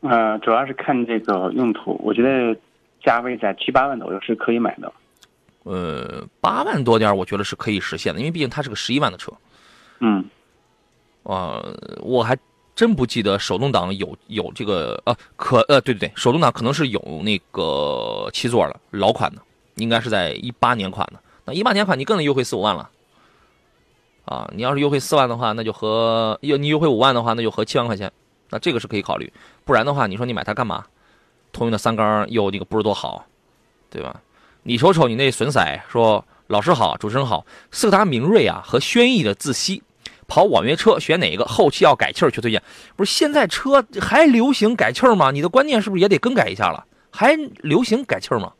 [0.00, 2.58] 呃，主要是看这个用途，我觉得
[3.02, 4.92] 价位在七八万左右是可以买的。
[5.62, 9.32] 呃，八万多点，我觉得是可以实现的，因为毕竟它是个十一万的车。
[10.00, 10.24] 嗯。
[11.22, 11.62] 啊，
[12.00, 12.36] 我还
[12.74, 19.40] 真不记得手动挡有有这个呃，可呃，对对对，手动挡可能是有那个七座的老款的，
[19.76, 21.20] 应该是在一八年款的。
[21.44, 22.90] 那一八年款你更得优惠四五万了，
[24.24, 28.10] 啊，你要是优惠四万的话，那就和优你优惠五万的话，那就合七万块钱，
[28.50, 29.32] 那这个是可以考虑。
[29.64, 30.86] 不然的话，你说你买它干嘛？
[31.52, 33.26] 通用的三缸又那个不是多好，
[33.90, 34.20] 对吧？
[34.62, 37.44] 你瞅瞅你那损色，说老师好，主持人好。
[37.70, 39.82] 斯柯达明锐啊和轩逸的自吸，
[40.26, 41.44] 跑网约车选哪个？
[41.44, 42.62] 后期要改气儿去推荐。
[42.96, 45.30] 不是现在车还流行改气儿吗？
[45.30, 46.84] 你的观念是不是也得更改一下了？
[47.10, 48.52] 还流行改气儿吗？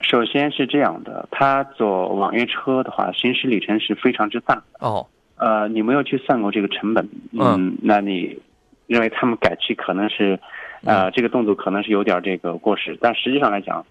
[0.00, 4.62] 首先是这样的，他做网约车的话，行驶里程是非常之大。
[4.78, 5.06] 哦，
[5.36, 8.38] 呃，你没有去算过这个成本，嗯，那你
[8.86, 10.38] 认为他们改气可能是，
[10.84, 13.84] 呃，这个动作可能是有点这个过时，但实际上来讲，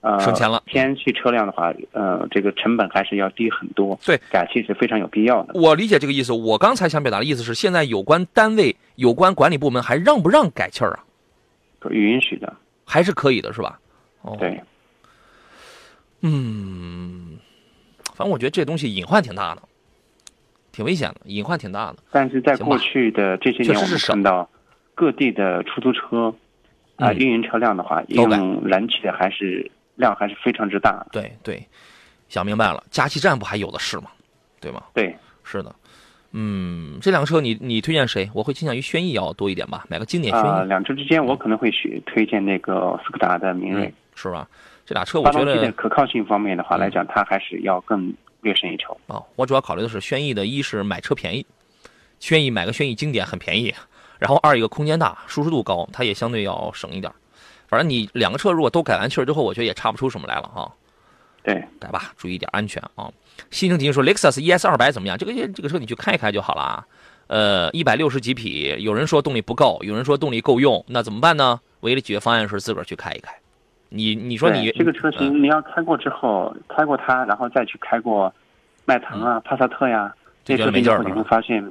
[0.00, 0.62] 呃，省钱了。
[0.66, 3.98] 天然气车辆的话，呃，这个成本还是要低很多。
[4.04, 5.58] 对，改气是非常有必要的。
[5.58, 6.32] 我理解这个意思。
[6.32, 11.04] 我刚才想表达的意思是，现在有关单位、有关管理部门还让不让改气儿啊？
[11.90, 12.52] 允许的，
[12.84, 13.78] 还是可以的，是吧？
[14.22, 14.60] 哦，对。
[16.22, 17.36] 嗯，
[18.14, 19.62] 反正我觉得这东西隐患挺大的，
[20.72, 21.98] 挺危险的，隐患挺大的。
[22.10, 24.48] 但是在过去的这些年，我们看到
[24.94, 26.34] 各地的出租车
[26.96, 31.04] 啊，运营车辆的话，用燃气的还是量还是非常之大。
[31.12, 31.66] 对对，
[32.28, 34.04] 想明白了，加气站不还有的是吗？
[34.60, 34.82] 对吗？
[34.94, 35.74] 对，是的。
[36.34, 38.30] 嗯，这两个车你你推荐谁？
[38.32, 40.48] 我会倾向于轩逸要多一点吧，买个经典轩逸。
[40.48, 43.92] 啊两车之间，我可能会选推荐那个斯柯达的明锐，
[44.28, 44.48] 是吧？
[44.84, 48.96] 这俩车我觉得可靠性方面的话来讲，它还是要更略胜一筹。
[49.06, 51.46] 哦，我主要考虑的是轩逸的，一是买车便宜，
[52.18, 53.74] 轩逸买个轩逸经典很便宜，
[54.18, 57.12] 然后二一个空间大，舒适度高，它也相对要省一点。
[57.68, 60.68] 反正你两个车如果都改完气儿之后，我觉得也差不出什么来了啊。
[61.44, 63.10] 对，改吧，注意点安全啊。
[63.50, 65.16] 新城提醒说，雷克萨斯 ES 二百怎么样？
[65.16, 66.86] 这个这个车你去开一开就好了啊。
[67.28, 71.60] 呃，一百六十几匹，有人说动力不够，有人说动力够用，那怎么办呢？
[71.80, 73.32] 唯一的解决方案是自个儿去开一开。
[73.94, 78.32] 你你说你这个车型，你要开过之后，开过它，然后再去开过
[78.84, 80.12] 迈腾啊、帕萨特呀，
[80.44, 81.70] 这车型之后，你会发现，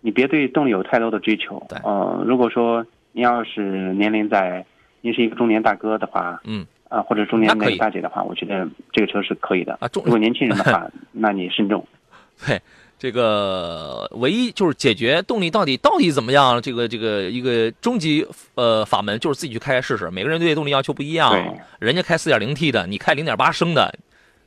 [0.00, 1.64] 你别对动力有太多的追求。
[1.68, 4.64] 对，呃，如果说您要是年龄在，
[5.00, 9.74] 您是一个中年大哥的话，嗯，啊，或者中年那个大姐的话，我觉得这个车是可以的。
[9.80, 11.86] 啊，如果年轻人的话， 那你慎重。
[12.46, 12.60] 对。
[13.02, 16.62] 这个唯一就是解决动力到底到底怎么样？
[16.62, 20.08] 这个这个一个终极呃法门就是自己去开开试试。
[20.08, 21.34] 每个人对动力要求不一样，
[21.80, 23.92] 人家开四点零 T 的，你开零点八升的，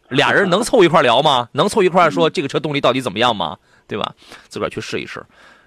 [0.08, 1.50] 俩人能凑一块聊吗？
[1.52, 3.58] 能凑一块说这个车动力到底怎么样吗？
[3.90, 4.16] 对吧？
[4.48, 5.22] 自个儿去试一试。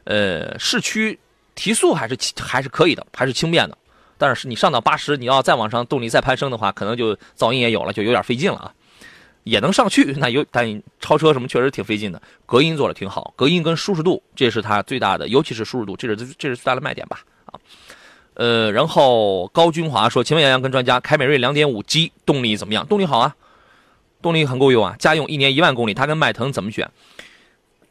[0.04, 1.18] 呃，市区
[1.54, 3.76] 提速还是还是可以的，还是轻便的。
[4.16, 8.72] 但是你上到八十，你要再往上动力再攀升的话，可能就噪音也有了，就有点费劲了啊。
[9.48, 12.20] 也能上去， 那有但超车什么确实挺费劲的。
[12.46, 17.20] 隔音做的挺好，隔音跟舒适度，这是它最大的，尤其是舒适度，这是这是最大的卖点吧？
[17.46, 17.58] 啊，
[18.34, 22.86] 呃，然后高军华说：“请问杨洋跟专家，凯美瑞 2.5G 动力怎么样？
[22.86, 23.34] 动力好啊，
[24.20, 24.94] 动力很够用啊。
[24.98, 26.88] 家用一年一万公里，它跟迈腾怎么选？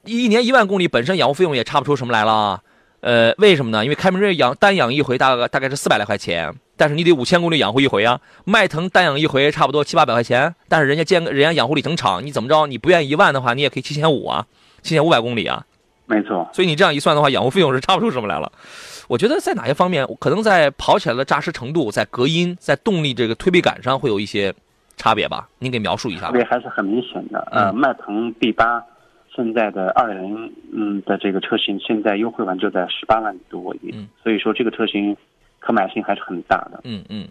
[0.06, 2.62] 一年一万公里本身养护费用也差不出什么来了。
[3.02, 3.84] 呃，为什么呢？
[3.84, 12.68] 因为凯美瑞养单养一回大概大概是四百来块钱。”但是你得五千公里养护一回啊，迈腾单养一回差不多七八百块钱，但是人家建人家养护里程长，你怎么着？
[12.68, 14.46] 你不愿意一万的话，你也可以七千五啊，
[14.84, 15.66] 七千五百公里啊，
[16.06, 16.48] 没错。
[16.54, 18.52] 所以你这样一算的话，养护费用是差不出什么来了。
[19.08, 24.54] 我觉得在哪些方面，可能在跑起来的扎实程度，在隔音，在动力这个推背感上会有一些
[24.98, 25.50] 差别吧？
[25.58, 26.30] 您给描述一下。
[26.30, 27.40] 对，还是很明显的。
[27.52, 28.84] 呃，迈腾 B 八
[29.36, 35.18] 现在的二点零嗯的这个车型，现在优惠完就在十八万多一点，所以说这个车型。
[35.68, 36.80] 可买性还是很大的。
[36.86, 37.28] 嗯嗯，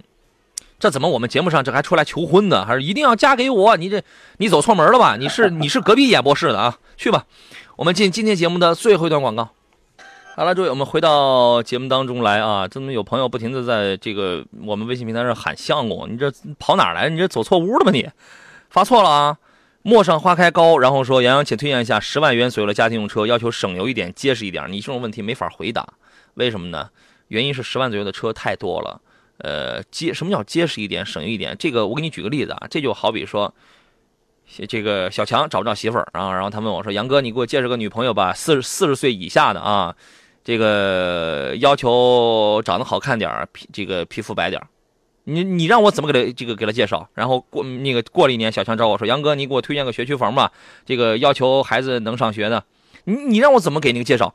[0.78, 2.66] 这怎么我们节目上这还出来求婚呢？
[2.66, 3.78] 还是一定要嫁给我？
[3.78, 4.02] 你这
[4.36, 5.16] 你走错门了吧？
[5.16, 6.78] 你是 你是隔壁演播室的啊？
[6.98, 7.24] 去吧，
[7.76, 9.48] 我们进今天节目的最后一段广告。
[10.36, 12.68] 好了，诸位，我们回到节目当中来啊！
[12.68, 16.12] 这么有朋友不停的在这个我们微信平台上喊相公？
[16.12, 17.08] 你这跑哪来？
[17.08, 17.90] 你这走错屋了吧？
[17.90, 18.06] 你
[18.68, 19.38] 发错了啊！
[19.80, 24.70] 陌上花开高，然后说杨洋，请推荐一下十万元左右的家庭用车，要求省油一点，结实一点。
[24.70, 25.86] 你这种问题没法回答，
[26.34, 26.90] 为什么呢？
[27.28, 29.00] 原因是十万左右的车太多了，
[29.38, 31.56] 呃，结什么叫结实一点、省油一点？
[31.58, 33.52] 这个我给你举个例子啊，这就好比说，
[34.68, 39.94] 这个小强找不着媳妇儿，然后然后他问我说：“杨哥，你给我介绍个女朋友吧，四十四十岁以下的啊，
[40.44, 44.68] 这个要求长得好看点儿，皮这个皮肤白点儿，
[45.24, 47.08] 你你让我怎么给他这个给他介绍？
[47.12, 50.52] 然后过那个过了一年，小强找我说：杨哥，你给我推荐个学区房吧，
[50.84, 52.62] 这个要求孩子能上学的，
[53.04, 54.32] 你你让我怎么给那个介绍？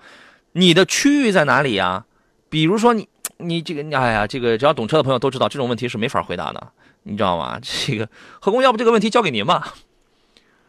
[0.52, 2.06] 你的区域在哪里呀？”
[2.52, 3.08] 比如说你
[3.40, 6.68] 你这个哎呀，这个只要懂车的朋友都知道，这种问题是没法回答的，
[7.02, 7.58] 你知道吗？
[7.64, 8.08] 这个
[8.40, 9.74] 何工，要不这个问题交给您吧？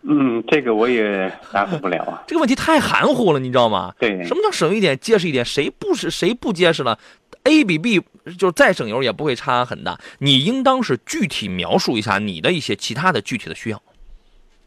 [0.05, 2.23] 嗯，这个我也答复不了啊。
[2.27, 3.93] 这个问题太含糊了，你知道吗？
[3.99, 4.25] 对。
[4.25, 5.45] 什么叫省一点、结实一点？
[5.45, 6.99] 谁不是谁不结实了
[7.43, 8.01] ？A 比 B
[8.39, 10.01] 就是再省油也不会差很大。
[10.19, 13.83] 你应当是具体描述一下你的一些其他的具体的需要，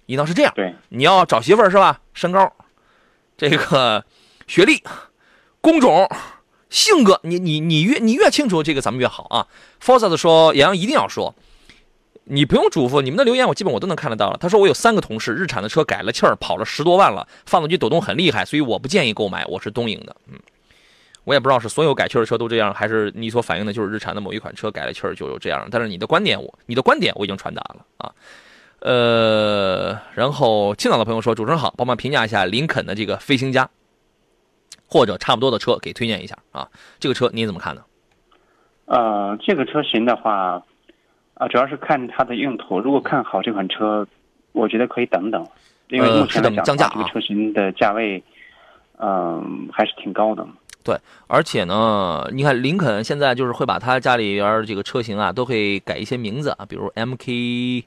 [0.06, 0.54] 应当是这样。
[0.56, 0.76] 对。
[0.90, 2.00] 你要找媳妇儿是吧？
[2.14, 2.54] 身高，
[3.36, 4.06] 这个
[4.48, 4.84] 学历，
[5.60, 6.08] 工种。
[6.76, 9.48] 性格，你你你越你越清楚这个，咱们越好啊。
[9.82, 11.34] Forza 说，杨洋一定要说，
[12.26, 14.38] 你不用嘱咐，你们的留言我基本我都能看得到了。
[14.38, 19.46] 他说我有三个同事，日产的车改了气儿，跑了十多万了，发动机抖动很厉害，所以我不建议购买。
[19.46, 20.38] 我是东营的，嗯，
[21.24, 25.66] 我也不知道是所有改气儿的车都这样，还是你所反映的就是日产的某一款车改了气儿就有这样。
[25.72, 28.12] 但是你的观点我，你的观点我已经传达了啊。
[28.80, 33.70] 呃，然后青岛的朋友说，主持人好，帮忙评价一下林肯的这个飞行家，
[34.88, 36.68] 或者差不多的车给推荐一下啊。
[37.00, 37.84] 这个车你怎么看呢？
[38.86, 40.64] 呃，这个车型的话。
[41.38, 42.80] 啊，主要是看它的用途。
[42.80, 44.08] 如果看好这款车，
[44.54, 45.46] 我觉得可以等等，
[45.90, 48.24] 因为目前来讲，这个车型的价位，
[49.00, 50.48] 嗯，还是挺高的。
[50.82, 57.84] 对，而且呢，你看林肯现在就是会把他家里边这个车型啊，都会改一些名字啊，比如 MKX，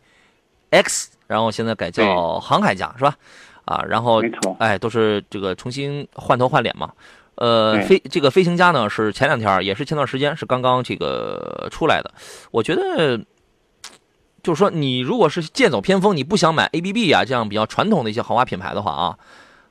[1.27, 3.17] 然后现在改叫航海家，是吧？
[3.69, 4.23] 啊，然后
[4.59, 6.91] 哎，都是这个重新换头换脸嘛。
[7.35, 12.11] 呃，飞这个飞行家呢，是前两天也是前段时间是刚刚这个出来的，
[12.51, 13.21] 我觉得。
[14.41, 19.19] 就是说，你如果是剑走偏锋，你不想买 ABB 啊这样比较传统的一些豪华品牌的话啊，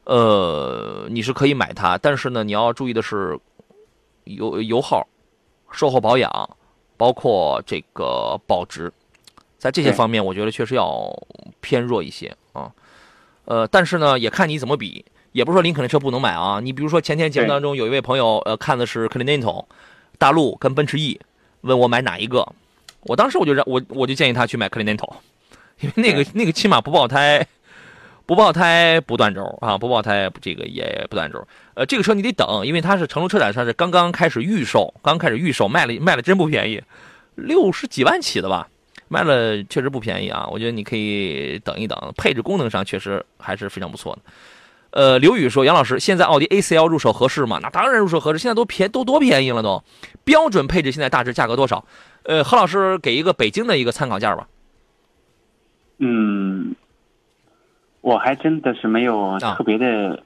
[0.03, 3.39] 呃，你是可以买它，但是呢，你要注意的是
[4.25, 5.07] 油油耗、
[5.71, 6.29] 售后保养，
[6.97, 8.91] 包括这个保值，
[9.57, 11.11] 在这些方面，我觉得确实要
[11.61, 12.46] 偏弱一些啊。
[13.47, 16.59] 呃，但是呢，也看你怎么比，也不是说林肯的车不能买啊。
[16.61, 19.65] 你比如说前天节目当中有一位朋友，呃，看的是 Continental
[20.17, 21.19] 大陆跟奔驰 E，
[21.61, 22.45] 问我买哪一个。
[23.03, 25.13] 我当时我就让我我就建议他去买 Continental，
[25.79, 27.47] 因为那个那个起码不爆胎，
[28.25, 31.47] 不爆胎不断轴啊，不爆胎这个也不断轴。
[31.75, 36.83] 呃，这个车你得等，因为它是成都车展上是刚刚开始预售，刚开始预售卖了卖了真不便宜，
[37.35, 38.67] 六十几万起的吧，
[39.07, 40.47] 卖了确实不便宜啊。
[40.51, 44.21] 我觉得你可以等一等，配置功能上确实还是非常不错的。
[44.91, 47.59] 呃，刘宇说杨老师现在奥迪 A4L 入手合适吗？
[47.61, 49.83] 那当然入手合适，现在都便都多便宜了都，
[50.23, 51.85] 标准配置现在大致价格多少？
[52.23, 54.47] 呃，何老师给一个北京的一个参考价吧。
[55.99, 56.73] 嗯，
[58.01, 60.23] 我还真的是没有特别的、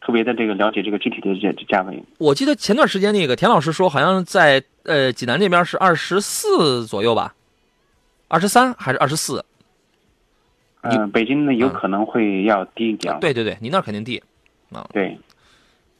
[0.00, 2.02] 特别的这个了解这个具体的这价位。
[2.18, 7.34] 我记得前段时间那个田老师说，好像在呃济南这边是二十四左右吧，
[8.32, 9.44] 二十三还是二十四？
[10.80, 13.20] 嗯，北京呢有可能会要低一点。
[13.20, 14.22] 对对对，你那肯定低
[14.72, 14.88] 啊。
[14.90, 15.18] 对。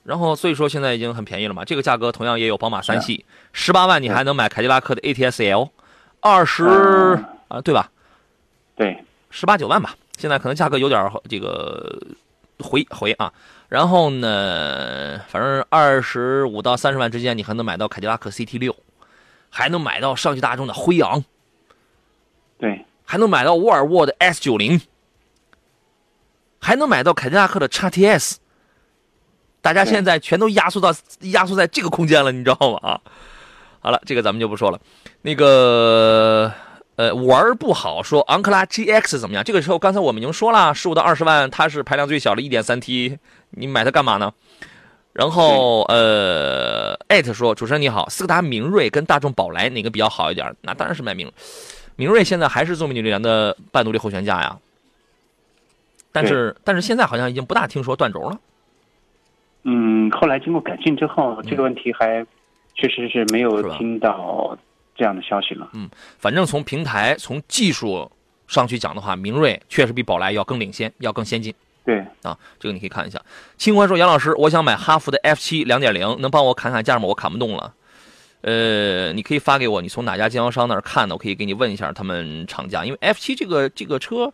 [0.02, 1.62] 然后，所以说现在已经很便宜了嘛。
[1.62, 5.68] 这个价格同样也有宝马三系，十八万你还能买凯迪拉克的 ATS L，
[6.20, 6.64] 二十
[7.48, 7.90] 啊，对吧？
[8.76, 9.94] 对，十八九万吧。
[10.16, 12.00] 现在可能价格有点这个
[12.60, 13.30] 回回啊。
[13.68, 18.74] 然后呢，反正二十五到三十万之间，你还能买到凯迪拉克 CT 六，
[19.50, 21.22] 还能买到上汽大众的辉昂，
[22.62, 24.80] 对，还能买到沃尔沃的 S 九零，
[26.60, 28.36] 还能买到凯迪拉克的 x TS。
[29.60, 32.78] 大家现在全都压缩到压缩在这个空间了，你知道吗？
[32.88, 33.00] 啊，
[33.80, 34.80] 好了，这个咱们就不说了。
[35.22, 36.52] 那个
[36.94, 39.42] 呃，玩不好说昂克拉 GX 怎么样？
[39.42, 43.18] 这个时候刚才我们已经说了，十五到二十万，它是排量最小的一点三 T，
[43.50, 44.32] 你买它干嘛呢？
[45.12, 50.54] 然后呃，艾特说主持人你好，斯柯达明锐跟大众宝来哪个比较好一点？
[50.60, 51.28] 那当然是买明
[51.96, 54.58] 明锐，现在还是做动力源的半独立后悬架呀。
[56.10, 58.38] 但是但是现在好像已经不大听说断轴了。
[59.64, 62.26] 嗯，后来经过改进之后，这个问题还
[62.74, 64.58] 确实是没有听到
[64.94, 65.70] 这样的消息了。
[65.72, 65.88] 嗯，
[66.18, 68.10] 反正从平台、从技术
[68.48, 71.54] 上去讲的话，明锐确实比宝来要更领先，要更先进。
[71.84, 73.20] 对啊，这个你可以看一下。
[73.56, 77.06] 清欢说：“杨老师，我想买哈弗的 F 七两点零，能帮我砍砍价吗？
[77.06, 77.74] 我砍不动了。
[78.42, 81.14] 呃，你可以发给我，你从哪家经销商那儿看的？
[81.14, 84.32] 我可以给你问一下他们厂家，因为 F 七这个这个车。”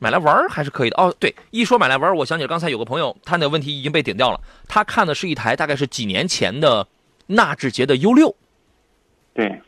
[0.00, 1.12] 买来玩还是可以的哦。
[1.18, 4.40] 对，一说买来玩，我想起刚才有个朋友，他那问题已经被顶掉了。
[4.68, 6.86] 他看的是一台大概是几年前的
[7.26, 8.36] 纳智捷的 U 六。
[9.34, 9.60] 对。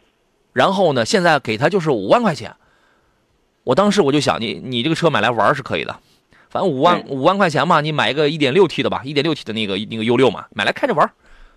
[0.53, 2.55] 然后呢，现在给他就是五万块钱。
[3.65, 5.99] 我当时我就想，你你这个车买来玩是可以的，
[6.49, 11.11] 反正五万五万块钱嘛，你买一个一点六 T 的吧，一点六 T 的那个那个 U 六嘛，买来开着玩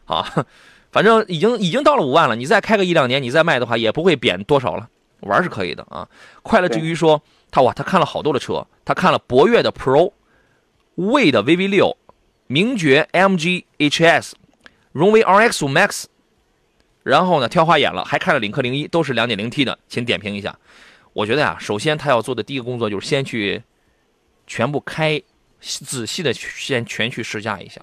[0.05, 0.47] 啊。
[0.93, 4.87] 反正已经已经到了五万了，你再开个一两年，你再卖的话也不会贬多少了，
[5.19, 6.07] 玩是可以的啊。
[6.41, 7.21] 快乐之余说。
[7.55, 10.11] 他哇，他看了好多的车，他看了博越的 Pro、
[10.95, 11.95] 魏的 VV 六、
[12.47, 14.31] 名爵 MG HS、
[14.91, 16.05] 荣威 RX 五 Max，
[17.03, 20.57] 然后呢挑花眼了，还看了领克零一，都是 2.0T 的，请点评一下。
[21.13, 23.61] 我觉得呀，首先他要做的第一个工作就是先去
[24.47, 25.21] 全部开
[25.59, 27.79] 仔细的先全去试驾一下，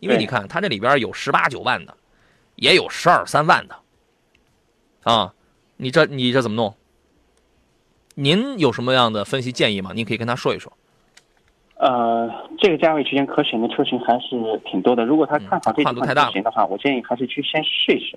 [0.00, 1.94] 因为你看他这里边有十八九万的，
[2.56, 3.76] 也有十二三万的，
[5.02, 5.32] 啊，
[5.76, 6.74] 你这你这怎么弄？
[8.14, 9.90] 您有什么样的分析建议吗？
[9.94, 10.72] 您可以跟他说一说。
[11.76, 15.04] 呃，这个价位区间可选的车型还是挺多的。
[15.04, 18.16] 如果他看好这款车型的话，我建议还是去先试一试。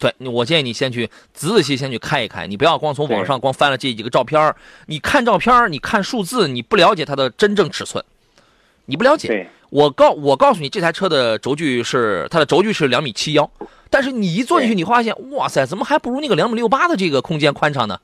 [0.00, 4.54] 对，我建议你先去仔仔细先去开一开，你不要光从网上光翻了这几个照片
[4.86, 8.04] 你看照片你看数字，你不了解它的真正尺寸，
[8.88, 9.46] 你不了解。
[9.68, 13.50] 我告我告诉你，这台车的轴距是它的轴距是两米七幺，
[13.90, 18.00] 但是你一坐进去，你发现哇塞，怎么还不如那个两米六八的这个空间宽敞呢？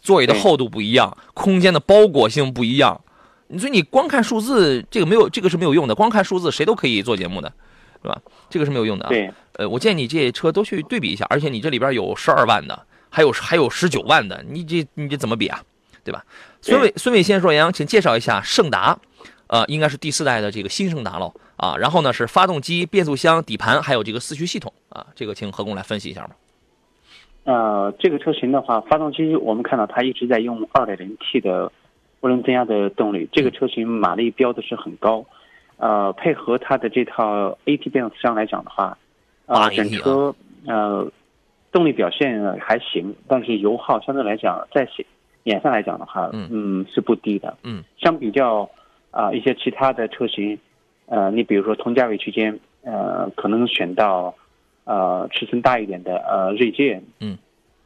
[0.00, 3.00] 座椅的厚度不一样，空间的包裹性不一样，
[3.58, 5.94] 所以你光看数字，这个没有这个是没有用的。
[5.96, 7.52] 光看数字，谁都可以做节目的，
[8.00, 8.16] 是吧？
[8.48, 9.08] 这个是没有用的啊。
[9.08, 9.30] 对。
[9.54, 15.60] 呃，我建议你这些车都去对比一下，而且你这里边有十二万的，还有还有十九万的，你这你这怎么比啊？
[16.02, 16.24] 对吧？
[16.62, 18.98] 孙伟孙伟先生说：“杨洋，请介绍一下胜达，
[19.50, 21.76] 呃，应该是第四代的这个新胜达喽啊。
[21.76, 25.04] 然后呢是发动机、变速箱、底盘，还有这个四驱系统啊。
[25.14, 26.36] 这个请何工来分析一下吧。”
[27.44, 31.72] 呃，这个车型的话，发动机我们看到它一直在用 2.0T 的
[32.20, 35.24] 涡轮增压的动力，这个车型马力标的是很高，
[35.78, 38.96] 呃，配合它的这套 AT 变速箱来讲的话，
[39.46, 40.32] 啊，整车
[40.66, 41.10] 呃
[41.72, 45.04] 动力表现还行，但是油耗相对来讲在显
[45.44, 48.68] 眼上来讲的话，嗯，是不低的，嗯，相比较
[49.10, 50.58] 啊一些其他的车型，
[51.06, 54.34] 呃，你比如说同价位区间，呃，可能选到。
[54.84, 57.38] 呃，尺寸大一点的呃锐界，嗯，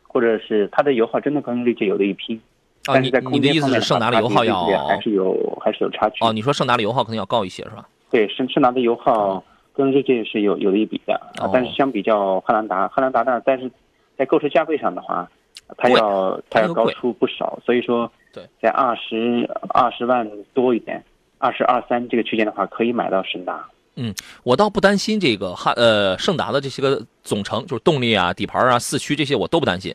[0.04, 2.40] 或者是它的油耗真的跟锐界有的一拼，
[2.86, 6.24] 但是在空间方面，胜达的油耗要还是有还是有差距。
[6.24, 7.86] 哦，你说胜达的油耗可能要高一些是吧？
[8.10, 9.42] 对，胜胜达的油耗
[9.74, 13.70] 跟锐界是有有的一比的，啊，但是相比较汉兰达，汉兰达呢，但是
[14.16, 15.28] 在购车价位上的话，
[15.76, 21.04] 它要它要高出不少，所以说，对，在二十二十万多一点，
[21.44, 23.68] 二十二三这个区间的话，可以买到胜达。
[23.96, 24.14] 嗯，
[24.44, 29.94] 我倒不担心这个汉呃胜达的这些个总成，就是动力啊、底盘啊、四驱这些我都不担心，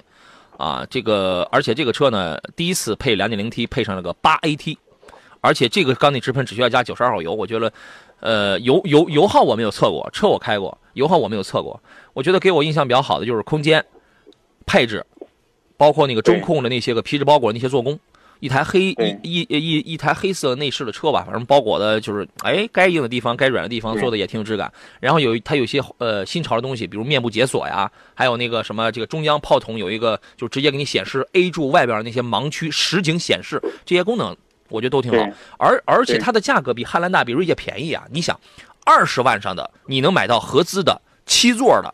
[0.57, 4.77] 啊，这个而且这个车呢，第一次配 2.0T 配上了个 8AT，
[5.41, 7.73] 而且这个缸内直喷只需要加92号油，我觉得，
[8.19, 11.81] 呃，油油油耗我没有测过，车我开过，油耗我没有测过，
[12.13, 13.83] 我觉得给我印象比较好的就是空间
[14.67, 15.03] 配置，
[15.77, 17.99] 包括那个中控的那些个皮质包裹那些做工。
[18.39, 24.71] 一台黑一一一一台黑色内饰的车吧，反正包裹的就是，哎，该硬的地方，该软的地方做的也挺有质感。
[24.99, 34.35] 然后有它有些呃新潮的东西，比如面部解锁呀，还有那个什么这个中央炮筒有一个，就直接给你显示 A 柱外边那些盲区实景显示这些功能，
[34.69, 35.29] 我觉得都挺好。
[35.57, 38.05] 而而且它的价格比汉兰达、比锐界便宜啊！
[38.09, 38.39] 你想，
[38.85, 41.93] 二十万上的你能买到合资的七座的。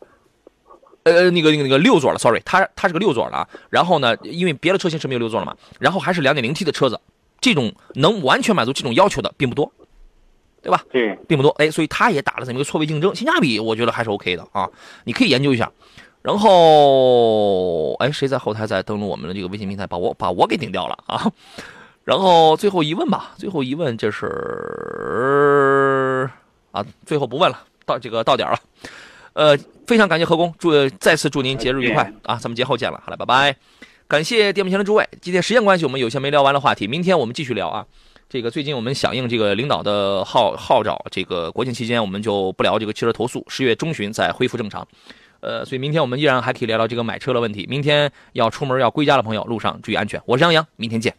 [1.06, 3.48] 呃，那个那个那个六座了，sorry，它它是个六座的啊。
[3.70, 7.00] 然后呢，因为别的车型是没有六座了嘛，然后还是两点零 T 的车子，
[7.40, 9.72] 这种能完全满足这种要求的并不多，
[10.64, 10.84] 对吧？
[10.92, 11.52] 对，并不多。
[11.60, 14.68] 哎，所以它也打了这么一个错位竞争，性价比我觉得还是 OK 的啊，
[15.04, 15.72] 你可以研究一下。
[16.24, 21.32] 然后，哎，谁在后台在登录我们的这个微信平台，把我把我给顶掉了啊？
[22.04, 24.28] 然后最后一问吧，最后一问就是
[26.72, 28.60] 啊，最后不问了，到这个到点了。
[29.36, 32.38] 呃，非常感谢何工，祝再次祝您节日愉快啊！
[32.38, 33.54] 咱们节后见了，好了，拜拜。
[34.08, 37.86] 感谢电幕前的诸位，今天时间关系，我们有些没聊完的话题，明天我们继续聊啊。
[38.30, 44.88] 这个最近我们响应这个领导的号号召，这个国庆期间我们就不聊这个汽车投诉，十月中旬再恢复正常。
[45.42, 47.68] 呃，所以明天我们依然还可以聊聊这个买车的问题。
[47.70, 50.22] 明天要出门要归家的朋友，路上注意安全。
[50.26, 51.14] 我是杨洋，明天见。